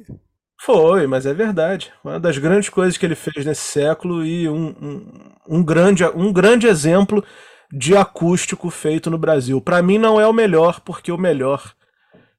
[0.60, 1.92] Foi, mas é verdade.
[2.02, 6.32] Uma das grandes coisas que ele fez nesse século e um, um, um grande, um
[6.32, 7.24] grande exemplo
[7.70, 9.60] de acústico feito no Brasil.
[9.60, 11.74] Para mim não é o melhor, porque o melhor,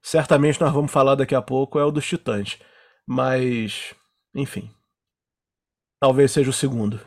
[0.01, 2.59] certamente nós vamos falar daqui a pouco, é o dos Titãs.
[3.07, 3.93] Mas,
[4.35, 4.69] enfim.
[5.99, 6.99] Talvez seja o segundo.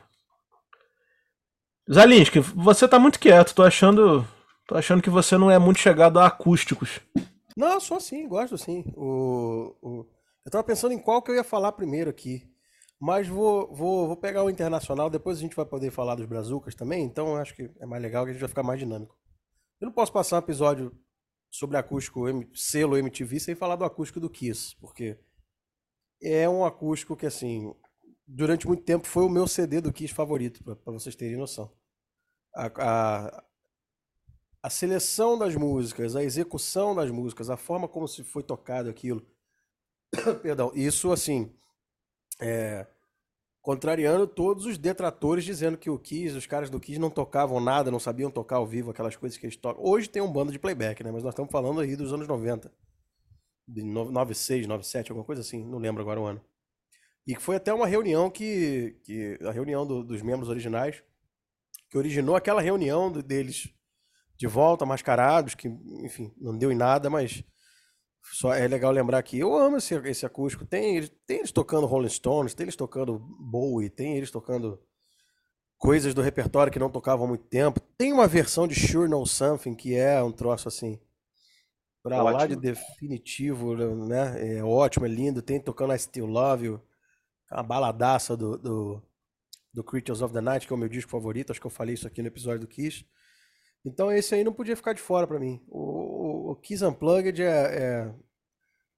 [1.93, 4.27] Zalinski, você tá muito quieto, tô achando,
[4.67, 7.01] tô achando que você não é muito chegado a acústicos.
[7.57, 8.85] Não, sou sim, gosto sim.
[8.97, 10.07] O, o...
[10.45, 12.49] Eu tava pensando em qual que eu ia falar primeiro aqui.
[13.01, 16.75] Mas vou, vou, vou pegar o internacional, depois a gente vai poder falar dos brazucas
[16.75, 19.17] também, então acho que é mais legal que a gente vai ficar mais dinâmico.
[19.81, 20.93] Eu não posso passar um episódio
[21.51, 25.19] sobre acústico selo MTV sem falar do acústico do Kiss, porque
[26.23, 27.75] é um acústico que, assim,
[28.27, 31.73] durante muito tempo foi o meu CD do Kiss favorito, para vocês terem noção.
[32.55, 33.45] A, a,
[34.63, 39.27] a seleção das músicas, a execução das músicas, a forma como se foi tocado aquilo,
[40.43, 41.55] Perdão, isso assim,
[42.41, 42.87] é,
[43.63, 47.91] contrariando todos os detratores dizendo que o Kiss, os caras do Kiss não tocavam nada,
[47.91, 49.85] não sabiam tocar ao vivo aquelas coisas que eles tocam.
[49.85, 51.11] Hoje tem um bando de playback, né?
[51.11, 52.73] Mas nós estamos falando aí dos anos 90.
[53.69, 56.41] De 96, 97, alguma coisa assim, não lembro agora o ano.
[57.27, 61.03] E que foi até uma reunião que, que a reunião do, dos membros originais,
[61.89, 63.69] que originou aquela reunião deles
[64.37, 65.69] de volta, mascarados, que,
[66.03, 67.45] enfim, não deu em nada, mas
[68.23, 70.65] só é legal lembrar que eu amo esse, esse acústico.
[70.65, 74.81] Tem, tem eles tocando Rolling Stones, tem eles tocando Bowie, tem eles tocando
[75.79, 77.81] coisas do repertório que não tocavam há muito tempo.
[77.97, 81.01] Tem uma versão de Sure Know Something que é um troço assim
[82.03, 83.75] pra lá de definitivo,
[84.07, 84.59] né?
[84.59, 85.43] É ótimo, é lindo.
[85.43, 86.83] Tem tocando I Still Love You,
[87.51, 89.03] a baladaça do, do,
[89.73, 91.51] do Creatures of the Night, que é o meu disco favorito.
[91.51, 93.05] Acho que eu falei isso aqui no episódio do Kiss.
[93.85, 95.63] Então esse aí não podia ficar de fora para mim.
[95.67, 96.20] O,
[96.53, 98.15] o, Kiss Unplugged é, é,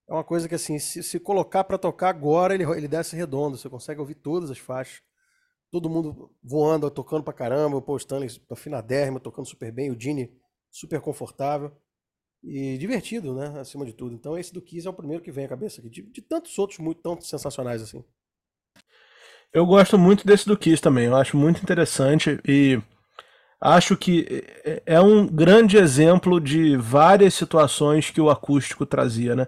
[0.08, 3.56] é, uma coisa que assim, se, se colocar para tocar agora, ele, ele desce redondo.
[3.56, 5.02] Você consegue ouvir todas as faixas.
[5.70, 7.76] Todo mundo voando, tocando pra caramba.
[7.76, 9.90] O Paul Stanley afinadérrimo, tocando super bem.
[9.90, 10.32] O Gene
[10.70, 11.72] super confortável.
[12.42, 13.60] E divertido, né?
[13.60, 14.14] Acima de tudo.
[14.14, 15.88] Então esse do Kiss é o primeiro que vem à cabeça aqui.
[15.88, 18.04] De, de tantos outros muito tão sensacionais assim.
[19.52, 22.80] Eu gosto muito desse do Kiss também, eu acho muito interessante e
[23.62, 24.44] acho que
[24.84, 29.46] é um grande exemplo de várias situações que o acústico trazia, né?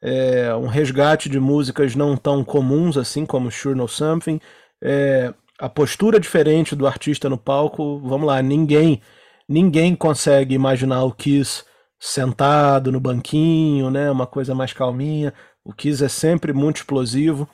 [0.00, 4.38] É um resgate de músicas não tão comuns assim como Sure Know Something,
[4.82, 7.98] é, a postura diferente do artista no palco.
[8.00, 9.00] Vamos lá, ninguém
[9.48, 11.64] ninguém consegue imaginar o Kiss
[11.98, 14.10] sentado no banquinho, né?
[14.10, 15.32] Uma coisa mais calminha.
[15.64, 17.48] O Kiss é sempre muito explosivo.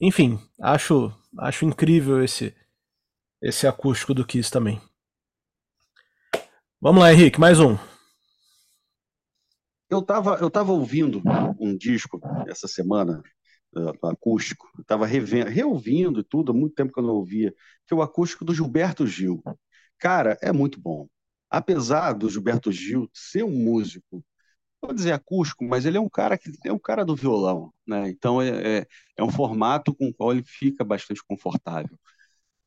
[0.00, 2.54] Enfim, acho acho incrível esse
[3.42, 4.80] esse acústico do Kiss também.
[6.84, 7.78] Vamos lá, Henrique, mais um.
[9.88, 11.22] Eu estava eu tava ouvindo
[11.58, 13.22] um disco essa semana,
[13.74, 17.54] uh, acústico, estava reouvindo e tudo, há muito tempo que eu não ouvia,
[17.86, 19.42] que é o acústico do Gilberto Gil.
[19.98, 21.08] Cara, é muito bom.
[21.48, 24.22] Apesar do Gilberto Gil ser um músico,
[24.82, 28.10] vou dizer acústico, mas ele é um cara que é um cara do violão, né?
[28.10, 31.98] Então é, é, é um formato com o qual ele fica bastante confortável.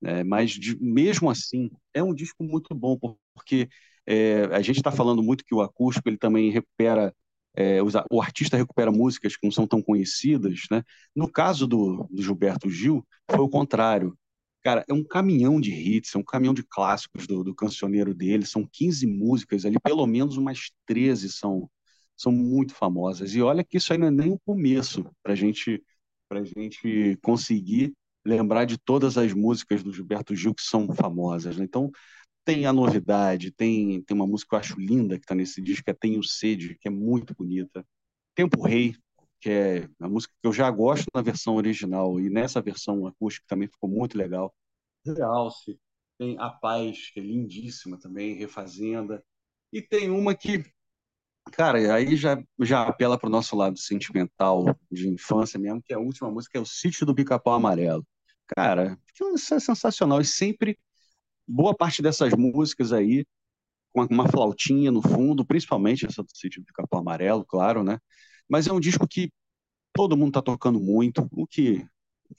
[0.04, 2.98] É, mas de, mesmo assim é um disco muito bom
[3.34, 3.70] porque
[4.08, 7.14] é, a gente está falando muito que o acústico ele também recupera
[7.60, 7.80] é,
[8.12, 10.84] o artista recupera músicas que não são tão conhecidas, né?
[11.16, 14.16] No caso do, do Gilberto Gil foi o contrário.
[14.64, 18.46] Cara, é um caminhão de hits, é um caminhão de clássicos do, do cancioneiro dele.
[18.46, 21.68] São 15 músicas ali, pelo menos umas 13 são,
[22.16, 23.34] são muito famosas.
[23.34, 25.84] E olha que isso não é nem o começo para gente,
[26.30, 27.92] a gente conseguir
[28.24, 31.58] lembrar de todas as músicas do Gilberto Gil que são famosas.
[31.58, 31.64] Né?
[31.64, 31.90] Então,
[32.48, 35.84] tem a novidade, tem, tem uma música que eu acho linda que está nesse disco,
[35.84, 37.86] que é Tenho Sede, que é muito bonita.
[38.34, 38.96] Tempo Rei,
[39.42, 43.46] que é a música que eu já gosto na versão original e nessa versão acústica
[43.50, 44.56] também ficou muito legal.
[45.06, 45.78] Realce,
[46.18, 49.22] tem A Paz, que é lindíssima também, Refazenda,
[49.74, 50.64] e tem uma que,
[51.52, 55.98] cara, aí já, já apela para o nosso lado sentimental de infância mesmo, que é
[55.98, 58.08] a última música, é o Sítio do Bicapau Amarelo.
[58.56, 58.98] Cara,
[59.36, 60.80] isso é sensacional e sempre
[61.48, 63.26] boa parte dessas músicas aí
[63.94, 68.00] com uma flautinha no fundo, principalmente essa do Sítio do Bicapau Amarelo, claro, né?
[68.50, 69.32] Mas é um disco que
[69.94, 71.28] todo mundo está tocando muito.
[71.32, 71.86] O que,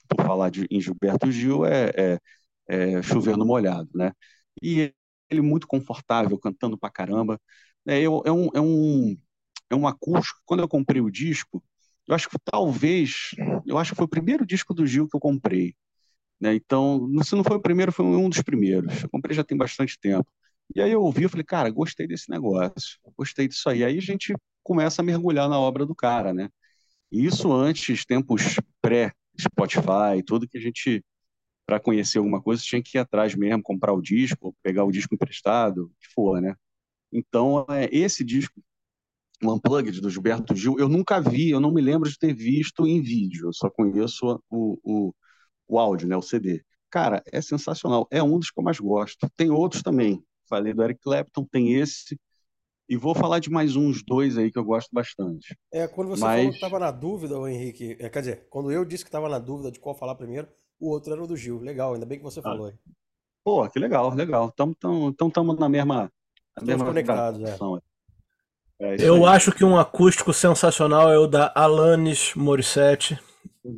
[0.07, 2.19] por falar de, em Gilberto Gil, é, é,
[2.67, 4.13] é chover no molhado, né?
[4.63, 4.93] E
[5.29, 7.39] ele muito confortável, cantando pra caramba.
[7.87, 9.17] É, eu, é, um, é, um,
[9.69, 10.41] é um acústico.
[10.45, 11.63] Quando eu comprei o disco,
[12.07, 13.31] eu acho que talvez,
[13.65, 15.75] eu acho que foi o primeiro disco do Gil que eu comprei.
[16.39, 16.55] Né?
[16.55, 19.03] Então, se não foi o primeiro, foi um dos primeiros.
[19.03, 20.27] Eu comprei já tem bastante tempo.
[20.75, 23.83] E aí eu ouvi, eu falei, cara, gostei desse negócio, gostei disso aí.
[23.83, 26.49] Aí a gente começa a mergulhar na obra do cara, né?
[27.11, 31.03] E isso antes, tempos pré-Spotify, tudo que a gente,
[31.65, 35.15] para conhecer alguma coisa, tinha que ir atrás mesmo, comprar o disco, pegar o disco
[35.15, 36.55] emprestado, o que for, né?
[37.13, 38.61] Então, é, esse disco,
[39.43, 42.85] o Unplugged, do Gilberto Gil, eu nunca vi, eu não me lembro de ter visto
[42.85, 45.13] em vídeo, eu só conheço o, o,
[45.69, 46.63] o áudio, né, o CD.
[46.89, 49.29] Cara, é sensacional, é um dos que eu mais gosto.
[49.37, 52.19] Tem outros também, falei do Eric Clapton, tem esse,
[52.89, 55.55] e vou falar de mais uns dois aí que eu gosto bastante.
[55.71, 56.37] É, quando você Mas...
[56.37, 59.29] falou que estava na dúvida, o Henrique, é, quer dizer, quando eu disse que estava
[59.29, 60.47] na dúvida de qual falar primeiro,
[60.79, 61.59] o outro era o do Gil.
[61.59, 62.43] Legal, ainda bem que você ah.
[62.43, 62.73] falou aí.
[63.43, 64.51] Pô, que legal, legal.
[64.51, 64.71] Então
[65.11, 66.11] estamos na mesma.
[66.49, 67.57] Estamos mesma conectados, é.
[68.79, 69.35] é eu aí.
[69.35, 73.19] acho que um acústico sensacional é o da Alanis Morissette.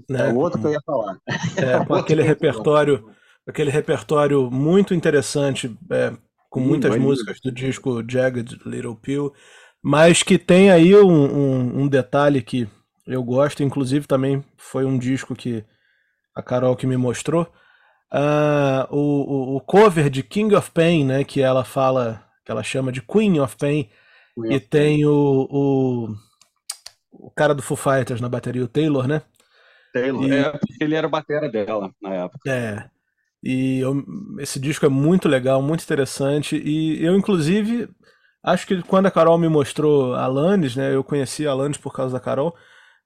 [0.10, 0.30] Né?
[0.30, 1.17] É o outro que eu ia falar.
[1.58, 3.10] É, com aquele repertório,
[3.48, 5.78] aquele repertório muito interessante.
[5.89, 6.13] É,
[6.52, 9.34] com muitas músicas do disco Jagged Little Pill,
[9.82, 12.67] mas que tem aí um, um, um, detalhe que
[13.08, 15.63] eu gosto, inclusive também foi um disco que
[16.36, 17.44] a Carol que me mostrou,
[18.13, 22.91] uh, o, o, cover de King of Pain, né, que ela fala, que ela chama
[22.91, 23.89] de Queen of Pain,
[24.36, 26.08] Queen e of tem o, o,
[27.13, 29.22] o cara do Foo Fighters na bateria, o Taylor, né?
[29.93, 32.49] Taylor, e, é, ele era batera dela na época.
[32.49, 32.89] É,
[33.43, 34.04] e eu,
[34.39, 36.56] esse disco é muito legal, muito interessante.
[36.56, 37.89] E eu, inclusive,
[38.43, 40.93] acho que quando a Carol me mostrou Alanis, né?
[40.93, 42.56] Eu conheci Alanis por causa da Carol.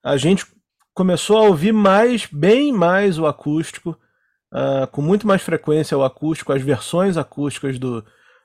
[0.04, 0.46] A gente
[0.94, 3.98] começou a ouvir mais, bem mais o acústico,
[4.52, 8.04] uh, com muito mais frequência o acústico, as versões acústicas do,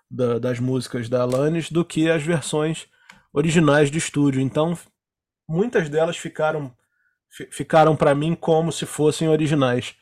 [0.10, 2.88] da, das músicas da Alanis do que as versões
[3.34, 4.41] originais de estúdio.
[4.41, 4.77] Então,
[5.47, 6.73] muitas delas ficaram
[7.52, 9.96] ficaram para mim como se fossem originais.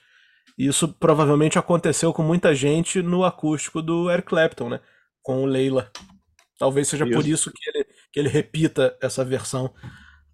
[0.58, 4.82] Isso provavelmente aconteceu com muita gente no acústico do Eric Clapton, né?
[5.22, 5.92] Com o Leila.
[6.58, 7.14] Talvez seja isso.
[7.14, 9.74] por isso que ele, que ele repita essa versão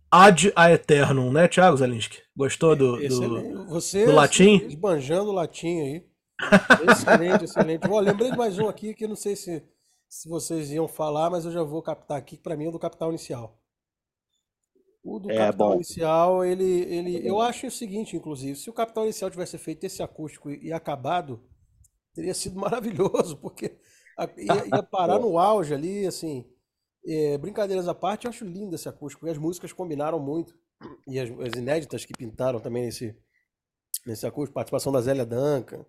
[0.10, 2.20] ad a eternum, né, Thiago Zalinski?
[2.36, 4.66] Gostou do, do, Você do latim?
[4.66, 6.06] Esbanjando o latim aí.
[6.90, 7.88] excelente, excelente.
[7.88, 9.64] Bom, lembrei de mais um aqui que não sei se,
[10.10, 12.80] se vocês iam falar, mas eu já vou captar aqui, que para mim é do
[12.80, 13.62] Capital Inicial.
[15.06, 15.76] O do É Capital bom.
[15.76, 20.02] Inicial, ele, ele, eu acho o seguinte, inclusive, se o Capital Inicial tivesse feito esse
[20.02, 21.44] acústico e, e acabado,
[22.14, 23.78] teria sido maravilhoso, porque
[24.18, 26.46] a- ia, ia parar no auge ali, assim.
[27.08, 30.56] É, brincadeiras à parte, eu acho lindo esse acústico, e as músicas combinaram muito.
[31.08, 33.16] E as, as inéditas que pintaram também nesse,
[34.06, 35.86] nesse acústico, participação da Zélia Duncan,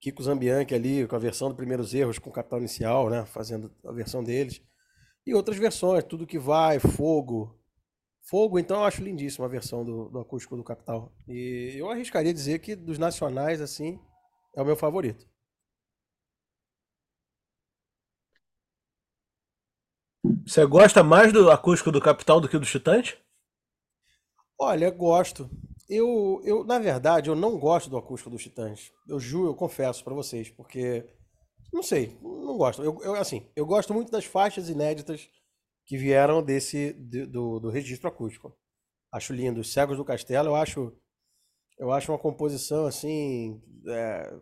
[0.00, 3.72] Kiko Zambianchi ali, com a versão do Primeiros Erros com o Capital Inicial, né, fazendo
[3.84, 4.62] a versão deles.
[5.26, 7.57] E outras versões, Tudo Que Vai, Fogo.
[8.28, 11.10] Fogo, então, eu acho lindíssima a versão do, do acústico do Capital.
[11.26, 13.98] E eu arriscaria dizer que dos nacionais, assim,
[14.54, 15.26] é o meu favorito.
[20.46, 23.16] Você gosta mais do acústico do Capital do que do Titãs?
[24.58, 25.48] Olha, gosto.
[25.88, 28.92] Eu, eu, na verdade, eu não gosto do acústico dos Titãs.
[29.08, 31.08] Eu juro, eu confesso pra vocês, porque
[31.72, 32.82] não sei, não gosto.
[32.82, 35.30] Eu, eu, assim, eu gosto muito das faixas inéditas
[35.88, 38.56] que vieram desse de- do, do registro acústico.
[39.12, 39.60] Acho lindo.
[39.60, 40.94] Os Cegos do Castelo, eu acho,
[41.78, 44.32] eu acho uma composição assim, é,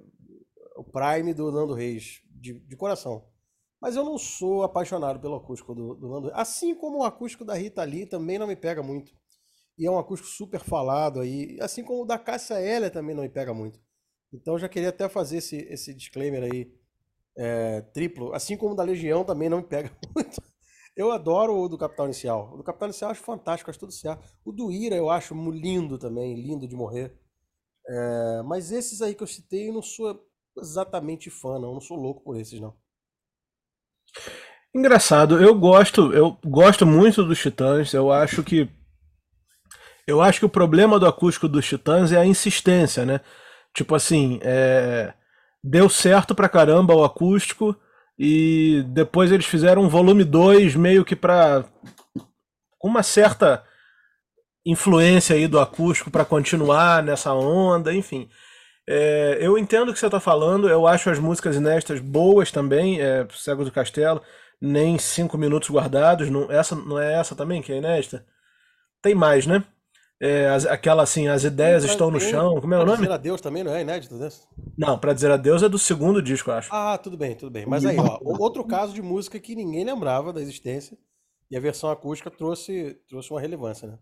[0.76, 3.28] o prime do Nando Reis, de, de coração.
[3.80, 6.38] Mas eu não sou apaixonado pelo acústico do, do Nando Reis.
[6.38, 9.12] Assim como o acústico da Rita Lee também não me pega muito.
[9.78, 11.58] E é um acústico super falado aí.
[11.60, 13.80] Assim como o da Cássia Eller também não me pega muito.
[14.32, 16.72] Então eu já queria até fazer esse, esse disclaimer aí,
[17.36, 18.34] é, triplo.
[18.34, 20.42] Assim como o da Legião também não me pega muito.
[20.96, 22.54] Eu adoro o do Capital Inicial.
[22.54, 24.32] O do Capital Inicial eu acho fantástico, acho tudo certo.
[24.44, 27.14] O do Ira eu acho lindo também, lindo de morrer.
[27.86, 31.68] É, mas esses aí que eu citei eu não sou exatamente fã, não.
[31.68, 32.74] Eu não sou louco por esses, não.
[34.74, 37.92] Engraçado, eu gosto, eu gosto muito dos Titãs.
[37.92, 38.68] Eu acho que
[40.06, 43.20] eu acho que o problema do acústico dos Titãs é a insistência, né?
[43.74, 45.12] Tipo assim, é,
[45.62, 47.76] deu certo pra caramba o acústico
[48.18, 51.16] e depois eles fizeram um volume 2 meio que
[52.78, 53.62] com uma certa
[54.64, 58.28] influência aí do acústico pra continuar nessa onda, enfim.
[58.88, 63.00] É, eu entendo o que você está falando, eu acho as músicas inéditas boas também,
[63.00, 64.22] é, Cego do Castelo,
[64.60, 68.24] nem cinco minutos guardados, não, essa, não é essa também que é inédita?
[69.02, 69.62] Tem mais, né?
[70.20, 72.86] É, as- aquela assim, as ideias Pra- estão no tem- chão, como é o pra
[72.92, 73.02] nome?
[73.02, 74.46] Dizer adeus também não é inédito desse?
[74.76, 76.70] Não, Pra Dizer Adeus é do segundo disco, eu acho.
[76.72, 77.66] Ah, tudo bem, tudo bem.
[77.66, 80.96] Mas aí, ó, outro caso de música que ninguém lembrava da existência
[81.50, 83.98] e a versão acústica trouxe, trouxe uma relevância, né?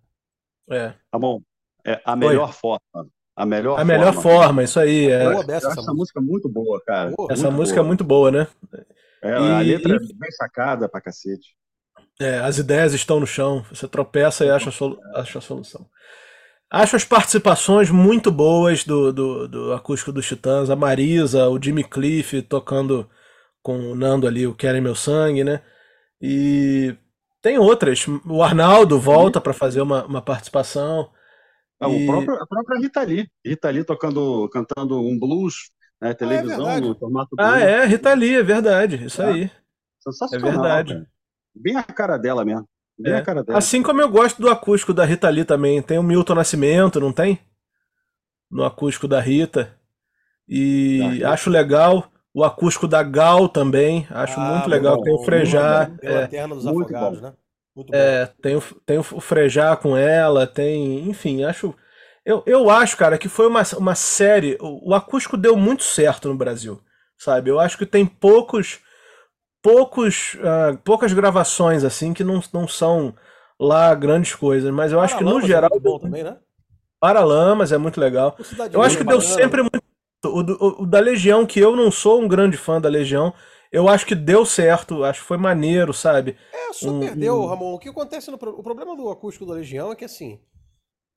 [0.70, 0.94] É.
[1.10, 1.40] Tá bom.
[1.84, 2.80] É a melhor forma.
[3.36, 4.22] A melhor A melhor forma.
[4.44, 5.10] forma, isso aí.
[5.10, 5.24] é.
[5.24, 5.92] Boa acho essa música.
[5.94, 7.10] música muito boa, cara.
[7.16, 7.32] Boa.
[7.32, 7.86] Essa Muito música boa.
[7.86, 8.46] é muito boa, né?
[9.20, 11.56] É, a E- letra é e- bem sacada pra cacete.
[12.20, 15.86] É, as ideias estão no chão, você tropeça e acha a, solu- acha a solução.
[16.70, 21.84] Acho as participações muito boas do, do, do acústico dos Titãs, a Marisa, o Jimmy
[21.84, 23.08] Cliff tocando
[23.62, 25.62] com o Nando ali, o Querem Meu Sangue, né?
[26.20, 26.96] E
[27.42, 28.06] tem outras.
[28.26, 31.10] O Arnaldo volta para fazer uma, uma participação.
[31.80, 33.28] Ah, o E- próprio, a própria Rita Lee.
[33.44, 36.88] Rita Lee tocando, cantando um blues, né, televisão verdade.
[36.88, 37.62] no formato Ah, blues.
[37.62, 39.26] é, Rita Lee, é verdade, isso É.
[39.30, 39.50] aí.
[40.00, 40.94] Sensacional, É verdade.
[40.94, 41.06] cara.
[41.54, 42.68] Bem a cara dela mesmo.
[42.98, 43.16] Bem É.
[43.18, 43.58] a cara dela.
[43.58, 45.82] Assim como eu gosto do acústico da Rita Lee também.
[45.82, 47.40] Tem o Milton Nascimento, não tem?
[48.50, 49.74] No acústico da Rita.
[50.48, 51.28] E Da Rita.
[51.30, 52.10] acho legal.
[52.32, 54.06] O acústico da Gal também.
[54.10, 54.96] Acho Ah, muito legal.
[54.96, 55.24] bom, Tem o bom,
[55.98, 57.26] pela é, Terra dos muito Afogados, bom.
[57.28, 57.34] né?
[57.92, 60.46] É, tem, o, tem o Frejá com ela.
[60.46, 61.08] Tem.
[61.08, 61.74] Enfim, acho.
[62.24, 64.56] Eu, eu acho, cara, que foi uma, uma série.
[64.60, 66.80] O, o acústico deu muito certo no Brasil.
[67.18, 67.50] Sabe?
[67.50, 68.80] Eu acho que tem poucos.
[69.64, 73.14] Poucos, ah, poucas gravações assim que não, não são
[73.58, 76.36] lá grandes coisas, mas eu acho que no é geral muito bom também, né?
[77.00, 78.36] Paralamas é muito legal.
[78.70, 79.82] Eu acho que é deu sempre muito.
[80.26, 83.32] O, o- o da Legião, que eu não sou um grande fã da Legião,
[83.72, 86.36] eu acho que deu certo, acho que foi maneiro, sabe?
[86.52, 87.72] É, só Um- perdeu, um- Ramon.
[87.72, 90.40] O que acontece no o problema do acústico da Legião é que assim,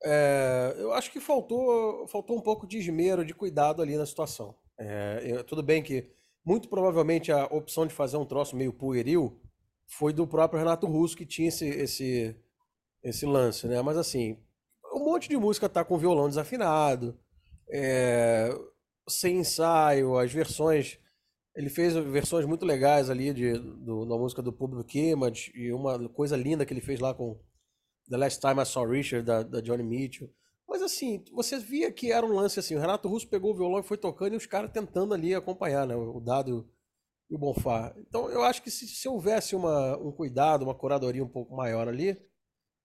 [0.02, 4.54] é, eu acho que faltou, faltou um pouco de esmero, de cuidado ali na situação.
[4.78, 6.10] É, eu- tudo bem que
[6.44, 9.40] muito provavelmente a opção de fazer um troço meio pueril
[9.86, 12.36] foi do próprio Renato Russo que tinha esse, esse,
[13.02, 13.80] esse lance, né?
[13.82, 14.38] Mas assim,
[14.94, 17.18] um monte de música tá com violão desafinado,
[17.70, 18.50] é,
[19.08, 20.98] sem ensaio, as versões.
[21.54, 26.08] Ele fez versões muito legais ali de, do- da música do Public Image e uma
[26.10, 27.38] coisa linda que ele fez lá com
[28.08, 30.30] The Last Time I Saw Richard, da, da Johnny Mitchell.
[30.68, 33.80] Mas assim, você via que era um lance assim, o Renato Russo pegou o violão
[33.80, 35.96] e foi tocando e os caras tentando ali acompanhar, né?
[35.96, 36.68] O Dado
[37.30, 37.94] e o Bonfá.
[37.96, 41.88] Então eu acho que se, se houvesse uma, um cuidado, uma curadoria um pouco maior
[41.88, 42.20] ali,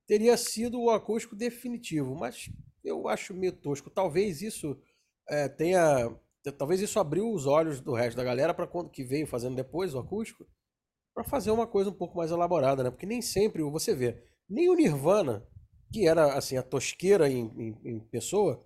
[0.08, 2.50] teria sido o acústico definitivo, mas
[2.84, 3.90] eu acho meio tosco.
[3.90, 4.78] Talvez isso
[5.28, 6.10] é, tenha.
[6.58, 9.94] Talvez isso abriu os olhos do resto da galera para quando que veio fazendo depois
[9.94, 10.46] o acústico,
[11.14, 12.92] para fazer uma coisa um pouco mais elaborada, né?
[12.92, 15.48] Porque nem sempre você vê, nem o Nirvana
[15.94, 18.66] que era assim a tosqueira em, em, em pessoa,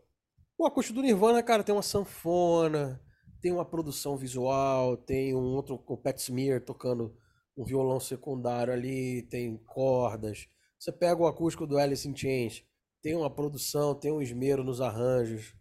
[0.57, 3.03] o acústico do Nirvana, cara, tem uma sanfona,
[3.41, 7.13] tem uma produção visual, tem um outro o Pat Smear tocando
[7.55, 10.47] um violão secundário ali, tem cordas.
[10.79, 12.63] Você pega o acústico do Alice in Chains,
[13.01, 15.53] tem uma produção, tem um esmero nos arranjos.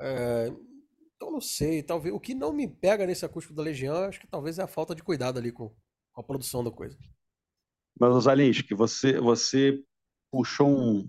[0.00, 0.52] É,
[1.16, 4.26] então não sei, talvez o que não me pega nesse acústico da Legião, acho que
[4.26, 5.74] talvez é a falta de cuidado ali com,
[6.12, 6.98] com a produção da coisa.
[7.98, 8.14] Mas
[8.62, 9.82] que você você
[10.34, 11.08] puxou um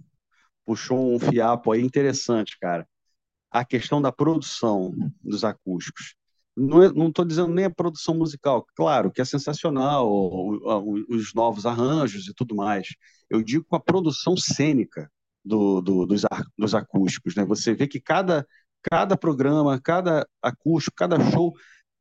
[0.66, 2.88] puxou um fiapo aí interessante, cara.
[3.51, 6.16] A questão da produção dos acústicos.
[6.57, 10.09] Não estou dizendo nem a produção musical, claro que é sensacional,
[11.09, 12.88] os novos arranjos e tudo mais.
[13.30, 15.11] Eu digo com a produção cênica
[15.43, 16.22] do, do, dos,
[16.57, 17.36] dos acústicos.
[17.36, 17.43] Né?
[17.45, 18.47] Você vê que cada,
[18.82, 21.53] cada programa, cada acústico, cada show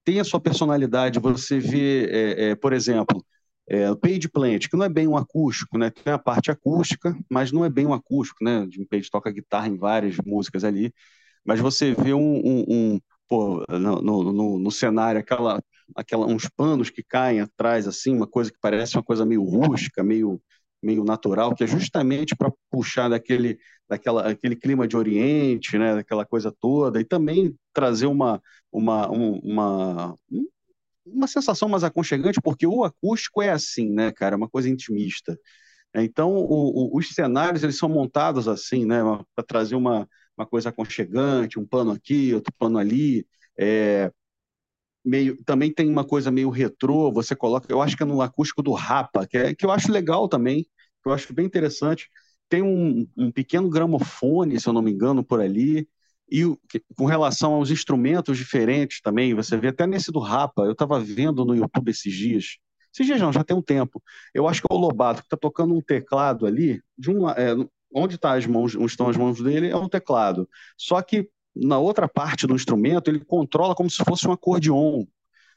[0.05, 1.19] tem a sua personalidade.
[1.19, 3.25] Você vê, é, é, por exemplo,
[3.69, 5.91] é, o Page Plant, que não é bem um acústico, né?
[5.91, 8.69] Tem a parte acústica, mas não é bem um acústico, né?
[8.79, 10.93] O Page toca guitarra em várias músicas ali,
[11.45, 15.63] mas você vê um, um, um pô, no, no, no, cenário, aquela,
[15.97, 20.03] aquela, uns panos que caem atrás, assim, uma coisa que parece uma coisa meio rústica,
[20.03, 20.41] meio,
[20.83, 23.59] meio natural, que é justamente para puxar daquele,
[23.89, 28.43] daquela, aquele clima de Oriente, né, daquela coisa toda, e também trazer uma,
[28.73, 30.19] uma, uma, uma
[31.29, 35.39] sensação mais aconchegante, porque o acústico é assim, né, cara, é uma coisa intimista.
[35.95, 38.99] Então, o, o, os cenários eles são montados assim, né,
[39.35, 43.27] para trazer uma, uma coisa aconchegante, um pano aqui, outro pano ali.
[43.59, 44.13] É,
[45.05, 48.63] meio, também tem uma coisa meio retrô, você coloca, eu acho que é no acústico
[48.63, 52.09] do Rapa, que, é, que eu acho legal também, que eu acho bem interessante.
[52.49, 55.89] Tem um, um pequeno gramofone, se eu não me engano, por ali.
[56.31, 56.45] E
[56.97, 61.45] com relação aos instrumentos diferentes também, você vê até nesse do Rapa, eu estava vendo
[61.45, 62.59] no YouTube esses dias,
[62.93, 64.03] esses dias não, já tem um tempo.
[64.33, 67.55] Eu acho que é o Lobato que está tocando um teclado ali, de um, é,
[67.95, 70.49] onde tá as mãos, onde estão as mãos dele é um teclado.
[70.77, 75.05] Só que na outra parte do instrumento ele controla como se fosse um acordeon,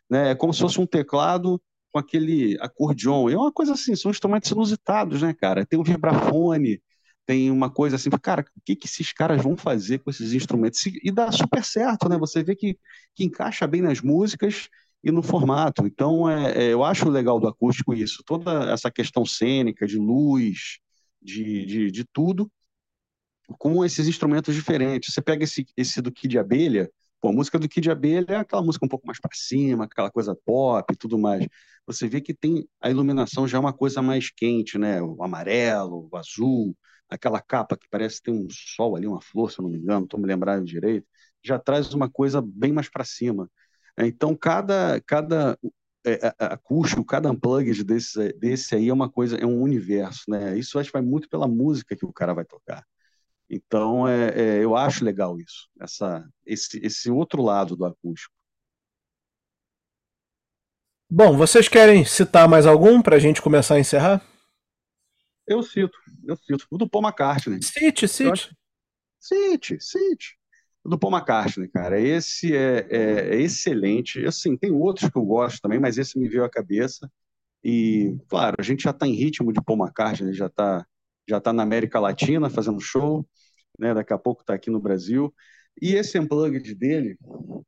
[0.09, 0.32] né?
[0.32, 1.61] É como se fosse um teclado
[1.91, 3.30] com aquele acordeon.
[3.30, 5.65] É uma coisa assim, são instrumentos inusitados, né, cara?
[5.65, 6.82] Tem um vibrafone,
[7.28, 10.82] tem uma coisa assim, cara, o que, que esses caras vão fazer com esses instrumentos?
[10.86, 12.18] E dá super certo, né?
[12.18, 12.80] Você vê que,
[13.14, 14.70] que encaixa bem nas músicas
[15.04, 15.86] e no formato.
[15.86, 20.80] Então, é, é, eu acho legal do acústico isso, toda essa questão cênica, de luz,
[21.22, 22.50] de, de, de tudo,
[23.58, 25.14] com esses instrumentos diferentes.
[25.14, 28.64] Você pega esse, esse do Kid Abelha, pô, a música do Kid Abelha é aquela
[28.64, 31.46] música um pouco mais para cima, aquela coisa pop e tudo mais.
[31.86, 35.02] Você vê que tem a iluminação já é uma coisa mais quente, né?
[35.02, 36.76] O amarelo, o azul,
[37.10, 40.05] aquela capa que parece ter um sol ali, uma flor, se eu não me engano,
[40.05, 41.08] estou me lembrando direito,
[41.43, 43.49] já traz uma coisa bem mais para cima.
[43.97, 45.58] Então, cada, cada
[46.05, 50.58] é, acústico, cada unplugged desse, desse aí é uma coisa, é um universo, né?
[50.58, 52.86] Isso acho que vai muito pela música que o cara vai tocar.
[53.49, 58.34] Então, é, é, eu acho legal isso, essa, esse, esse outro lado do acústico.
[61.10, 64.22] Bom, vocês querem citar mais algum para a gente começar a encerrar?
[65.48, 66.68] Eu cito, eu cito.
[66.70, 67.62] O do Paul McCartney.
[67.64, 68.56] Cite, cite.
[69.20, 70.38] Cite, cite
[70.88, 72.00] do Paul McCartney, cara.
[72.00, 74.26] Esse é, é, é, excelente.
[74.26, 77.12] Assim, tem outros que eu gosto também, mas esse me veio à cabeça.
[77.64, 80.86] E, claro, a gente já está em ritmo de Paul McCartney, já está
[81.30, 83.28] já tá na América Latina fazendo show,
[83.78, 83.93] né?
[83.93, 85.34] daqui a pouco está aqui no Brasil.
[85.82, 87.18] E esse unplugged dele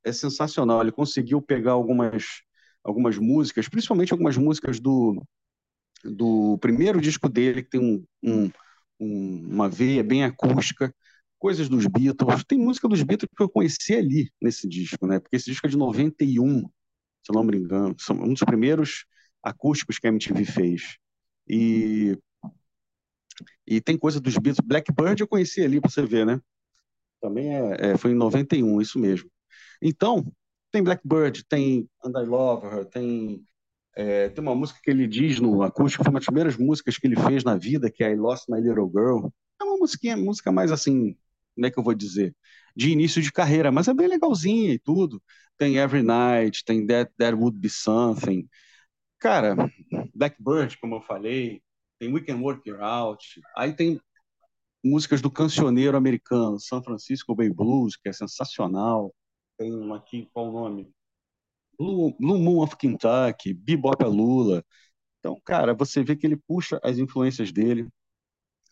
[0.01, 0.81] é sensacional.
[0.81, 2.41] Ele conseguiu pegar algumas,
[2.81, 5.21] algumas músicas, principalmente algumas músicas do,
[6.03, 8.51] do primeiro disco dele, que tem um, um,
[8.99, 10.93] um, uma veia bem acústica
[11.39, 12.43] coisas dos Beatles.
[12.43, 15.19] Tem música dos Beatles que eu conheci ali nesse disco, né?
[15.19, 17.95] Porque esse disco é de 91, se eu não me engano.
[17.97, 19.05] São um dos primeiros
[19.41, 20.97] acústicos que a MTV fez.
[21.47, 22.17] E,
[23.65, 24.65] e tem coisa dos Beatles.
[24.65, 26.39] Blackbird eu conheci ali, para você ver, né?
[27.21, 29.29] Também é, é, foi em 91, isso mesmo.
[29.81, 30.25] Então,
[30.71, 33.45] tem Blackbird, tem And I Love Her, tem,
[33.99, 37.05] é, tem uma música que ele diz no acústico, foi uma das primeiras músicas que
[37.05, 39.27] ele fez na vida, que é I Lost My Little Girl.
[39.59, 41.17] É uma musiquinha, música mais assim,
[41.53, 42.33] como é que eu vou dizer?
[42.73, 45.21] De início de carreira, mas é bem legalzinha e tudo.
[45.57, 48.47] Tem Every Night, tem That, That Would Be Something.
[49.19, 49.57] Cara,
[50.15, 51.61] Blackbird, como eu falei,
[51.99, 53.41] tem We Can Work It Out.
[53.57, 53.99] Aí tem
[54.81, 59.13] músicas do cancioneiro americano, San Francisco Bay Blues, que é sensacional.
[59.57, 60.89] Tem uma aqui, qual o nome?
[61.79, 64.63] Blue, Moon of Kentucky, Bebop Lula.
[65.19, 67.87] Então, cara, você vê que ele puxa as influências dele,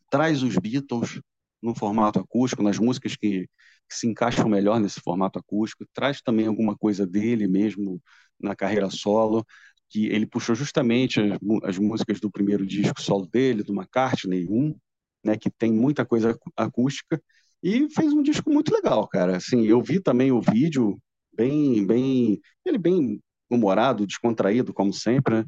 [0.09, 1.21] traz os Beatles,
[1.61, 3.47] no formato acústico, nas músicas que,
[3.89, 8.01] que, se encaixam melhor nesse formato acústico, traz também alguma coisa dele mesmo
[8.39, 9.45] na carreira solo,
[9.89, 14.75] que ele puxou justamente as, as músicas do primeiro disco solo dele, do McCartney 1,
[15.23, 17.21] né, que tem muita coisa acústica,
[17.63, 19.37] e fez um disco muito legal, cara.
[19.37, 20.97] Assim, eu vi também o vídeo
[21.37, 25.45] bem, bem, ele bem humorado, descontraído, como sempre, né?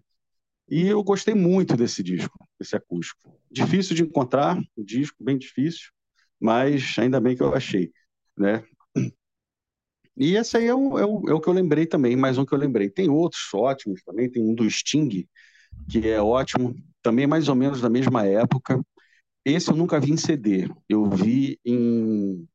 [0.70, 3.40] E eu gostei muito desse disco, desse acústico.
[3.52, 5.90] Difícil de encontrar, o disco bem difícil,
[6.40, 7.92] mas ainda bem que eu achei,
[8.38, 8.64] né?
[10.16, 12.46] E esse aí é o, é, o, é o que eu lembrei também, mais um
[12.46, 12.90] que eu lembrei.
[12.90, 15.28] Tem outros ótimos também, tem um do Sting,
[15.90, 18.82] que é ótimo, também mais ou menos da mesma época.
[19.46, 22.48] Esse eu nunca vi em CD, eu vi em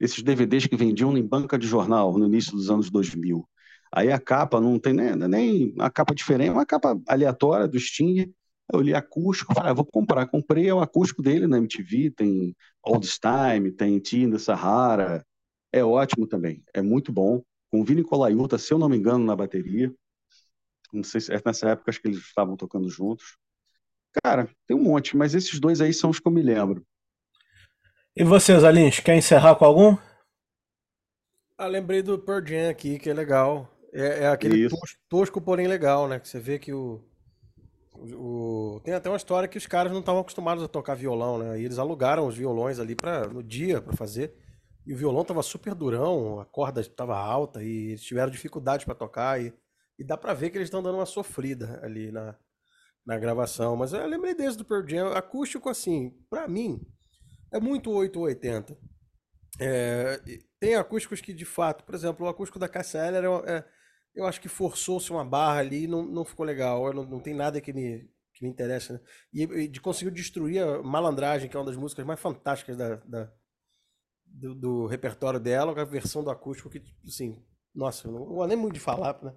[0.00, 3.48] esses DVDs que vendiam em banca de jornal no início dos anos 2000.
[3.92, 7.78] Aí a capa não tem nem, nem a capa diferente, é uma capa aleatória do
[7.78, 8.32] Sting.
[8.72, 10.26] Eu li acústico, falei, ah, vou comprar.
[10.26, 12.54] Comprei é o acústico dele na MTV, tem
[13.00, 15.24] This Time, tem Tina Sahara.
[15.72, 17.42] É ótimo também, é muito bom.
[17.70, 19.92] Com o Vini Colaiuta, se eu não me engano, na bateria.
[20.92, 23.36] Não sei se é nessa época, acho que eles estavam tocando juntos.
[24.24, 26.84] Cara, tem um monte, mas esses dois aí são os que eu me lembro.
[28.16, 29.96] E vocês, Alins, quer encerrar com algum?
[31.56, 33.70] Ah, lembrei do Pearl Jam aqui, que é legal.
[33.92, 36.18] É, é aquele tosco, tosco, porém legal, né?
[36.18, 37.04] Que você vê que o,
[37.94, 41.60] o, Tem até uma história que os caras não estavam acostumados a tocar violão, né?
[41.60, 44.34] E eles alugaram os violões ali pra, no dia para fazer.
[44.84, 48.94] E o violão tava super durão, a corda tava alta e eles tiveram dificuldade para
[48.94, 49.40] tocar.
[49.40, 49.54] E,
[49.96, 52.34] e dá pra ver que eles estão dando uma sofrida ali na,
[53.06, 53.76] na gravação.
[53.76, 55.12] Mas eu lembrei desse do Pearl Jam.
[55.12, 56.80] Acústico, assim, pra mim,
[57.52, 58.76] é muito 880.
[59.58, 60.20] É,
[60.58, 63.64] tem acústicos que, de fato, por exemplo, o acústico da Cassia Eller é,
[64.14, 66.92] eu acho que forçou-se uma barra ali e não, não ficou legal.
[66.92, 68.94] Não, não tem nada que me, que me interessa.
[68.94, 69.00] Né?
[69.32, 72.96] E, e de conseguiu destruir a Malandragem, que é uma das músicas mais fantásticas da,
[72.96, 73.32] da
[74.24, 77.44] do, do, repertório dela, a versão do acústico que, assim,
[77.74, 79.34] nossa, não, não nem muito de falar, né?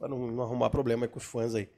[0.00, 1.68] Não, não arrumar problema com os fãs aí.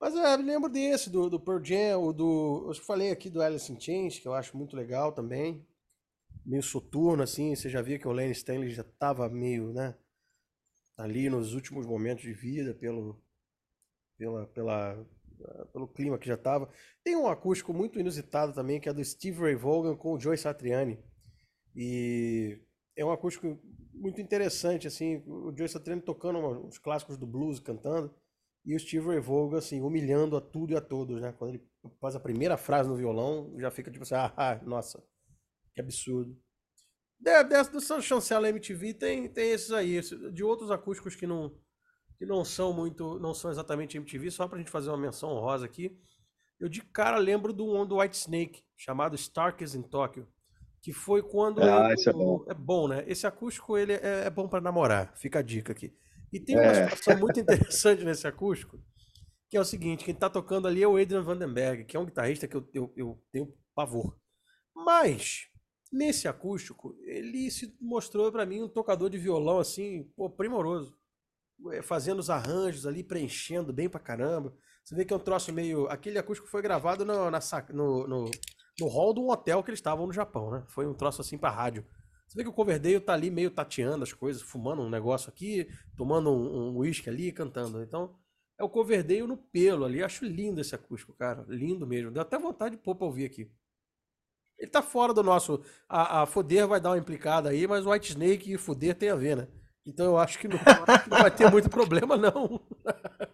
[0.00, 2.66] Mas é, me lembro desse, do, do Pearl Jam, do.
[2.68, 5.66] Eu falei aqui do Alice in Chains, que eu acho muito legal também.
[6.44, 7.54] Meio soturno, assim.
[7.54, 9.94] Você já via que o Lane Stanley já tava meio, né?
[11.00, 13.20] ali nos últimos momentos de vida, pelo,
[14.18, 15.06] pela, pela,
[15.72, 16.70] pelo clima que já estava.
[17.02, 20.36] Tem um acústico muito inusitado também, que é do Steve Ray Vaughan com o Joe
[20.36, 21.02] Satriani.
[21.74, 22.60] E
[22.96, 23.58] é um acústico
[23.94, 28.14] muito interessante, assim, o Joe Satriani tocando uns clássicos do blues, cantando,
[28.64, 31.32] e o Steve Ray Vaughan, assim, humilhando a tudo e a todos, né?
[31.32, 31.64] Quando ele
[32.00, 35.02] faz a primeira frase no violão, já fica tipo assim, ah, ah nossa,
[35.74, 36.36] que absurdo.
[37.18, 40.00] Dessa do Chancela MTV tem, tem esses aí,
[40.32, 41.54] de outros acústicos que não,
[42.18, 45.66] que não são muito, não são exatamente MTV, só pra gente fazer uma menção honrosa
[45.66, 45.98] aqui.
[46.58, 50.26] Eu de cara lembro do um do White Snake, chamado Starkers in Tokyo,
[50.82, 52.44] que foi quando ah, é bom.
[52.48, 53.04] é bom, né?
[53.06, 55.94] Esse acústico ele é, é bom para namorar, fica a dica aqui.
[56.32, 56.88] E tem uma é.
[56.88, 58.78] situação muito interessante nesse acústico,
[59.48, 62.06] que é o seguinte, quem tá tocando ali é o Adrian Vandenberg, que é um
[62.06, 64.18] guitarrista que eu, eu, eu tenho pavor.
[64.74, 65.50] Mas
[65.92, 70.96] Nesse acústico, ele se mostrou para mim um tocador de violão assim, pô, primoroso.
[71.72, 74.54] É, fazendo os arranjos ali, preenchendo bem pra caramba.
[74.84, 75.88] Você vê que é um troço meio.
[75.88, 78.30] Aquele acústico foi gravado no, na, no, no,
[78.78, 80.64] no hall de um hotel que eles estavam no Japão, né?
[80.68, 81.84] Foi um troço assim pra rádio.
[82.30, 85.68] Você vê que o Coverdale tá ali meio tateando as coisas, fumando um negócio aqui,
[85.96, 87.82] tomando um uísque um ali cantando.
[87.82, 88.14] Então,
[88.56, 90.00] é o Coverdale no pelo ali.
[90.00, 91.44] Acho lindo esse acústico, cara.
[91.48, 92.12] Lindo mesmo.
[92.12, 93.50] Deu até vontade de pôr pra ouvir aqui.
[94.56, 95.60] Ele tá fora do nosso.
[95.88, 99.10] A, a Foder vai dar uma implicada aí, mas o White Snake e Foder tem
[99.10, 99.48] a ver, né?
[99.84, 100.58] Então eu acho que não,
[101.10, 102.60] não vai ter muito problema, não.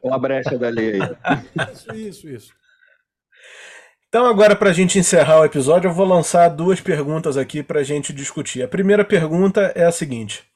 [0.03, 1.70] Uma brecha da lei aí.
[1.70, 2.66] Isso, isso, isso.
[4.09, 7.80] Então, agora, para a gente encerrar o episódio, eu vou lançar duas perguntas aqui para
[7.80, 8.62] a gente discutir.
[8.62, 10.48] A primeira pergunta é a seguinte: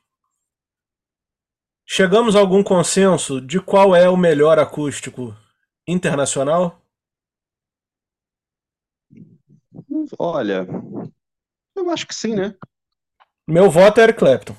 [1.85, 5.37] Chegamos a algum consenso de qual é o melhor acústico
[5.85, 6.81] internacional?
[10.17, 10.65] Olha,
[11.75, 12.55] eu acho que sim, né?
[13.45, 14.55] Meu voto é Eric Clapton.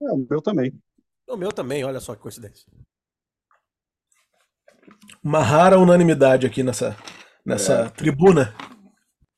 [0.00, 0.72] É, o meu também.
[1.28, 2.64] O meu também, olha só que coincidência.
[5.20, 6.96] Uma rara unanimidade aqui nessa,
[7.44, 7.88] nessa é.
[7.90, 8.54] tribuna.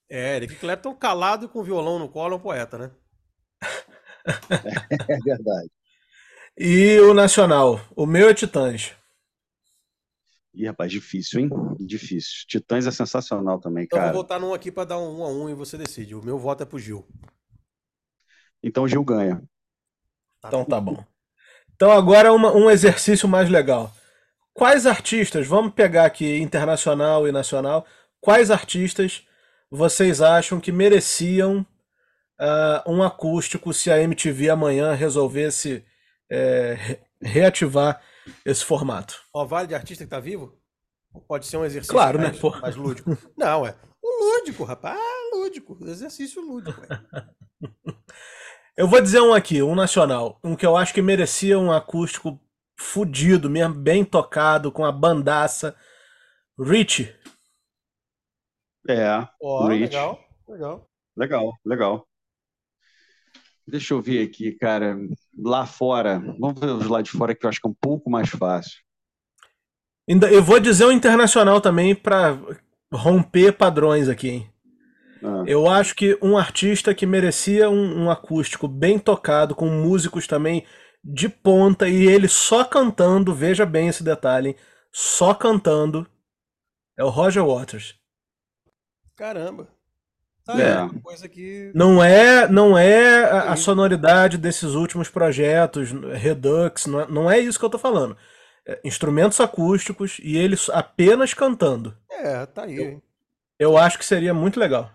[0.08, 2.90] É, Eric Clapton calado com violão no colo é um poeta, né?
[5.08, 5.70] é verdade.
[6.56, 7.80] E o Nacional?
[7.94, 8.94] O meu é Titãs.
[10.54, 11.50] Ih, rapaz, difícil, hein?
[11.78, 12.46] Difícil.
[12.48, 14.10] Titãs é sensacional também, então, cara.
[14.10, 16.14] Eu vou votar num aqui para dar um 1 a 1 e você decide.
[16.14, 17.06] O meu voto é pro Gil.
[18.62, 19.42] Então o Gil ganha.
[20.40, 21.04] Tá então tá bom.
[21.74, 23.92] Então agora uma, um exercício mais legal.
[24.56, 27.84] Quais artistas, vamos pegar aqui internacional e nacional,
[28.18, 29.22] quais artistas
[29.70, 31.60] vocês acham que mereciam
[32.40, 35.84] uh, um acústico se a MTV amanhã resolvesse
[36.30, 38.00] é, reativar
[38.46, 39.20] esse formato.
[39.34, 40.58] Ó, vale de artista que tá vivo?
[41.28, 43.18] Pode ser um exercício claro, né, mais, né, mais lúdico.
[43.36, 43.74] Não, é.
[44.02, 44.98] O lúdico, rapaz.
[44.98, 46.80] Ah, lúdico, exercício lúdico.
[48.74, 52.40] eu vou dizer um aqui, um nacional, um que eu acho que merecia um acústico
[52.76, 55.76] fudido mesmo, bem tocado, com a bandaça.
[56.58, 57.14] Rich.
[58.88, 59.82] É, oh, Rich.
[59.82, 60.90] legal, legal.
[61.16, 62.08] Legal, legal.
[63.66, 64.96] Deixa eu ver aqui, cara.
[65.36, 68.08] Lá fora, vamos ver os lá de fora que eu acho que é um pouco
[68.10, 68.78] mais fácil.
[70.06, 72.38] Eu vou dizer o internacional também para
[72.92, 74.50] romper padrões aqui, hein?
[75.22, 75.42] Ah.
[75.46, 80.64] Eu acho que um artista que merecia um, um, acústico bem tocado, com músicos também
[81.08, 84.56] de ponta, e ele só cantando, veja bem esse detalhe, hein?
[84.92, 86.06] só cantando,
[86.98, 87.94] é o Roger Waters.
[89.14, 89.68] Caramba.
[90.44, 91.00] Tá é.
[91.00, 91.72] coisa que...
[91.74, 97.38] Não é, não é a, a, sonoridade desses últimos projetos, Redux, não é, não é
[97.38, 98.16] isso que eu tô falando.
[98.66, 101.96] É, instrumentos acústicos e eles apenas cantando.
[102.10, 102.76] É, tá aí.
[102.76, 103.02] Eu,
[103.58, 104.90] eu acho que seria muito legal.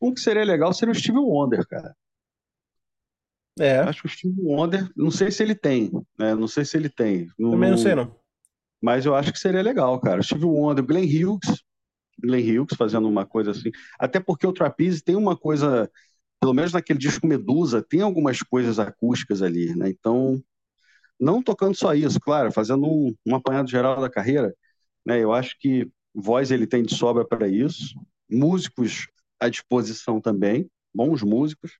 [0.00, 1.94] Um que seria legal seria o Steve Wonder, cara.
[3.58, 3.78] É.
[3.80, 6.34] Acho que o Steve Wonder, não sei se ele tem, né?
[6.34, 7.28] Não sei se ele tem.
[7.38, 8.14] Também não sei, não.
[8.80, 10.20] Mas eu acho que seria legal, cara.
[10.20, 11.62] O Steve Wonder, Glenn Hughes,
[12.18, 13.70] Glenn Hughes fazendo uma coisa assim.
[13.98, 15.90] Até porque o Trapeze tem uma coisa,
[16.40, 19.88] pelo menos naquele disco Medusa, tem algumas coisas acústicas ali, né?
[19.88, 20.42] Então,
[21.20, 24.54] não tocando só isso, claro, fazendo um, um apanhado geral da carreira,
[25.06, 25.22] né?
[25.22, 27.94] Eu acho que voz ele tem de sobra para isso,
[28.28, 29.06] músicos
[29.38, 31.78] à disposição também, bons músicos.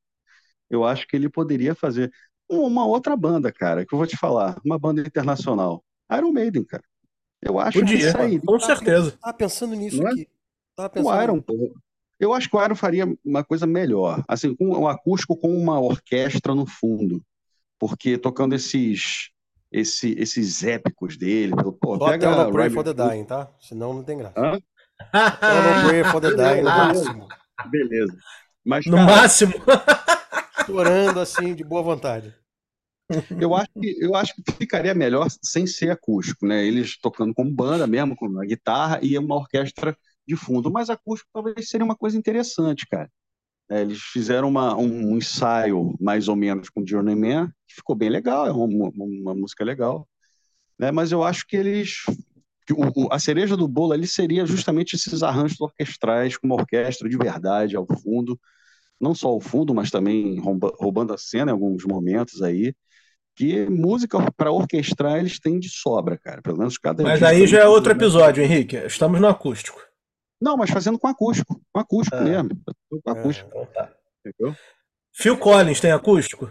[0.72, 2.12] Eu acho que ele poderia fazer
[2.48, 5.84] uma outra banda, cara, que eu vou te falar, uma banda internacional.
[6.10, 6.84] Iron Maiden, cara.
[7.40, 8.40] Eu acho Podia, que sairia.
[8.40, 9.12] Com certeza.
[9.20, 10.12] Tava pensando nisso Não é?
[10.12, 10.28] aqui.
[10.92, 11.44] Pensando o Iron,
[12.18, 15.80] eu acho que o Iron faria uma coisa melhor, assim, com um acústico com uma
[15.80, 17.22] orquestra no fundo,
[17.78, 19.30] porque tocando esses
[19.72, 23.50] esse, esses épicos dele, pô, Só pega até o Pray for the Dying, tá?
[23.58, 24.38] Senão não tem graça.
[24.38, 24.58] Hã?
[25.88, 27.28] Pray for the Dying no máximo.
[27.70, 28.16] Beleza.
[28.64, 29.54] Mas, no cara, máximo.
[30.66, 32.34] Chorando assim de boa vontade.
[33.38, 36.64] Eu acho, que, eu acho que ficaria melhor sem ser acústico, né?
[36.64, 39.96] Eles tocando como banda mesmo, com a guitarra e uma orquestra
[40.26, 40.70] de fundo.
[40.70, 43.10] Mas acústico talvez seria uma coisa interessante, cara.
[43.70, 48.10] É, eles fizeram uma, um, um, ensaio mais ou menos com Journeyman, que ficou bem
[48.10, 50.08] legal, é uma, uma, música legal.
[50.78, 50.90] Né?
[50.90, 52.02] Mas eu acho que eles.
[52.70, 57.16] O, a cereja do bolo ali seria justamente esses arranjos orquestrais, com uma orquestra de
[57.16, 58.38] verdade ao fundo.
[59.02, 62.72] Não só ao fundo, mas também roubando a cena em alguns momentos aí
[63.34, 66.40] que música para orquestrar eles têm de sobra, cara.
[66.40, 67.02] Pelo menos cada.
[67.02, 68.76] Mas aí já é outro episódio, Henrique.
[68.76, 69.80] Estamos no acústico.
[70.40, 71.60] Não, mas fazendo com acústico.
[71.72, 72.22] Com acústico ah.
[72.22, 72.50] mesmo.
[72.90, 73.48] Com é, acústico.
[73.48, 73.92] então tá.
[74.24, 74.56] Entendeu?
[75.12, 76.50] Phil Collins tem acústico?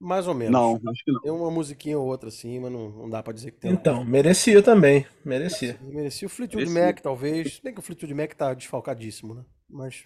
[0.00, 0.52] Mais ou menos.
[0.52, 1.20] Não, acho que não.
[1.20, 3.72] Tem uma musiquinha ou outra assim, mas não, não dá para dizer que tem.
[3.72, 4.12] Então, acústico.
[4.12, 5.06] merecia também.
[5.24, 5.78] Merecia.
[5.82, 6.86] Merecia o Fleetwood merecia.
[6.86, 7.60] Mac, talvez.
[7.60, 9.44] Bem que o Fleetwood Mac tá desfalcadíssimo, né?
[9.68, 10.04] Mas.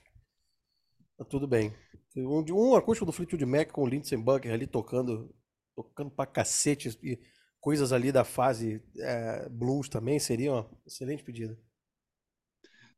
[1.18, 1.74] Tá tudo bem.
[2.16, 5.34] Um, um acústico do Fleetwood Mac com o Lindsey Bunker ali tocando
[5.74, 7.18] tocando pra cacete e
[7.60, 11.58] coisas ali da fase é, blues também, seria uma excelente pedida.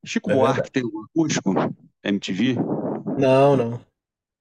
[0.05, 1.53] Chico é Buarque tem um acústico
[2.03, 2.57] MTV?
[3.18, 3.87] Não, não.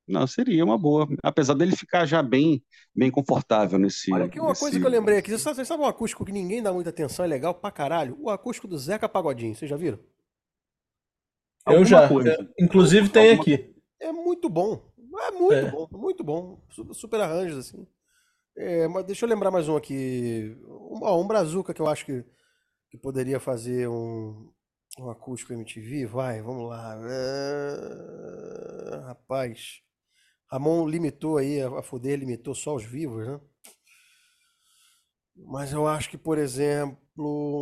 [0.08, 1.08] Não, seria uma boa.
[1.22, 2.64] Apesar dele ficar já bem,
[2.96, 4.12] bem confortável nesse.
[4.12, 4.62] Olha, aqui uma nesse...
[4.62, 5.30] coisa que eu lembrei aqui.
[5.30, 8.18] Vocês sabem sabe um acústico que ninguém dá muita atenção, é legal pra caralho?
[8.20, 10.00] O acústico do Zeca Pagodinho, vocês já viram?
[11.72, 12.08] Eu Alguma já.
[12.08, 12.54] Coisa.
[12.60, 13.76] Inclusive tem aqui.
[14.00, 14.90] É muito bom.
[15.22, 15.72] É muito é.
[15.72, 16.62] bom, muito bom.
[16.94, 17.88] Super arranjos, assim.
[18.58, 20.56] É, mas deixa eu lembrar mais um aqui.
[20.66, 22.26] Um, ó, um Brazuca que eu acho que,
[22.90, 24.52] que poderia fazer um,
[25.00, 26.06] um acústico MTV.
[26.06, 27.00] Vai, vamos lá.
[27.10, 29.82] É, rapaz.
[30.52, 33.40] Ramon limitou aí, a Foder limitou só os vivos, né?
[35.36, 36.98] Mas eu acho que, por exemplo,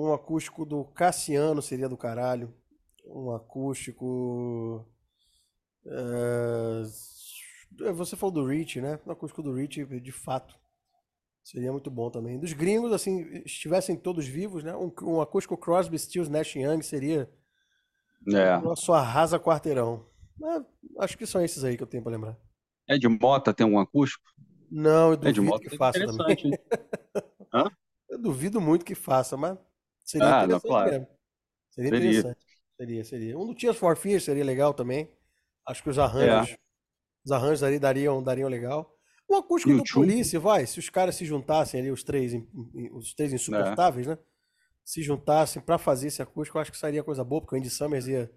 [0.08, 2.54] um acústico do Cassiano seria do caralho.
[3.10, 4.86] Um acústico.
[5.86, 6.82] É,
[7.94, 9.00] você falou do Rich, né?
[9.06, 10.56] Um acústico do Rich, de fato.
[11.44, 12.38] Seria muito bom também.
[12.38, 14.76] Dos gringos, assim, estivessem todos vivos, né?
[14.76, 17.32] Um, um acústico Crosby, Stills, Nash Young seria...
[18.28, 18.76] É.
[18.76, 20.06] Só arrasa quarteirão.
[20.38, 20.64] Mas,
[21.00, 22.38] acho que são esses aí que eu tenho pra lembrar.
[22.86, 24.26] É de Mota tem um acústico?
[24.70, 26.38] Não, eu duvido Mota que faça também.
[28.10, 29.58] Eu duvido muito que faça, mas
[30.00, 30.92] seria ah, interessante não, claro.
[30.92, 31.08] mesmo.
[31.70, 32.47] Seria, seria, interessante.
[32.78, 33.38] Seria, seria.
[33.38, 35.12] Um do Tears for Fears seria legal também.
[35.68, 36.58] Acho que os arranjos, é.
[37.26, 38.94] os arranjos ali dariam, dariam legal.
[39.28, 42.32] O acústico do Polícia, vai, se os caras se juntassem ali, os três,
[42.94, 44.12] os três insuportáveis, é.
[44.12, 44.18] né?
[44.86, 47.70] Se juntassem para fazer esse acústico, eu acho que seria coisa boa, porque o Andy
[47.70, 48.32] Summers ia,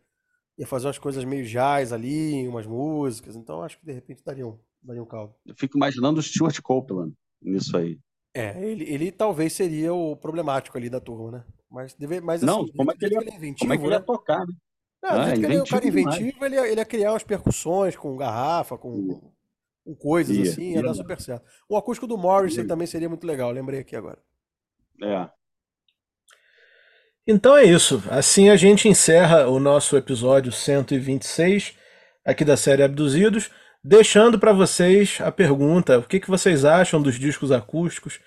[0.59, 4.45] ia fazer umas coisas meio jazz ali, umas músicas, então acho que de repente daria
[4.45, 5.33] um, daria um caldo.
[5.47, 8.01] Eu fico imaginando o Stuart Copeland nisso aí.
[8.35, 11.45] É, ele, ele talvez seria o problemático ali da turma, né?
[11.71, 13.93] Mas, deve, mas assim, Não, como é que ele, ia, inventivo, como é que ele
[13.93, 14.05] ia né?
[14.05, 14.55] tocar, né?
[15.03, 18.77] Não, ah, ele, o cara inventivo, ele ia, ele ia criar umas percussões com garrafa,
[18.77, 19.33] com,
[19.85, 21.45] com coisas ia, assim, ia, ia dar super certo.
[21.69, 24.19] O acústico do Morrissey também seria muito legal, lembrei aqui agora.
[25.03, 25.31] É.
[27.27, 28.03] Então é isso.
[28.11, 31.77] Assim a gente encerra o nosso episódio 126
[32.25, 33.51] aqui da série Abduzidos,
[33.83, 38.21] deixando para vocês a pergunta: o que, que vocês acham dos discos acústicos?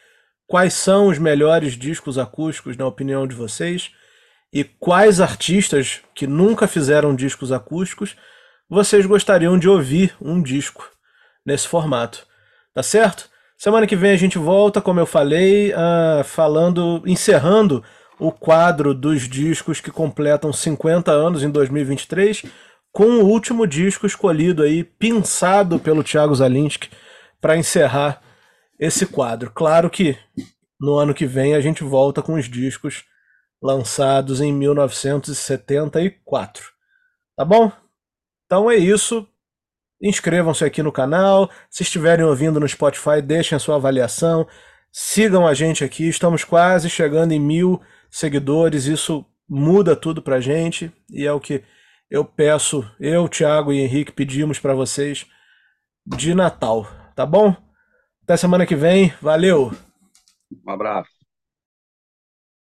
[0.47, 3.91] Quais são os melhores discos acústicos, na opinião de vocês?
[4.51, 8.15] E quais artistas que nunca fizeram discos acústicos
[8.69, 10.89] vocês gostariam de ouvir um disco
[11.45, 12.27] nesse formato?
[12.73, 13.29] Tá certo?
[13.57, 17.83] Semana que vem a gente volta, como eu falei, uh, falando, encerrando
[18.19, 22.43] o quadro dos discos que completam 50 anos em 2023,
[22.91, 26.89] com o último disco escolhido aí, pinçado pelo Thiago Zalinski,
[27.41, 28.21] para encerrar
[28.83, 29.51] esse quadro.
[29.51, 30.17] Claro que
[30.79, 33.05] no ano que vem a gente volta com os discos
[33.61, 36.73] lançados em 1974.
[37.35, 37.71] Tá bom?
[38.45, 39.25] Então é isso.
[40.01, 41.49] Inscrevam-se aqui no canal.
[41.69, 44.45] Se estiverem ouvindo no Spotify, deixem a sua avaliação.
[44.91, 46.09] Sigam a gente aqui.
[46.09, 47.81] Estamos quase chegando em mil
[48.11, 48.85] seguidores.
[48.85, 51.63] Isso muda tudo pra gente e é o que
[52.09, 55.25] eu peço, eu, Thiago e Henrique pedimos para vocês
[56.05, 57.55] de Natal, tá bom?
[58.23, 59.13] Até semana que vem.
[59.21, 59.71] Valeu!
[60.65, 61.12] Um abraço.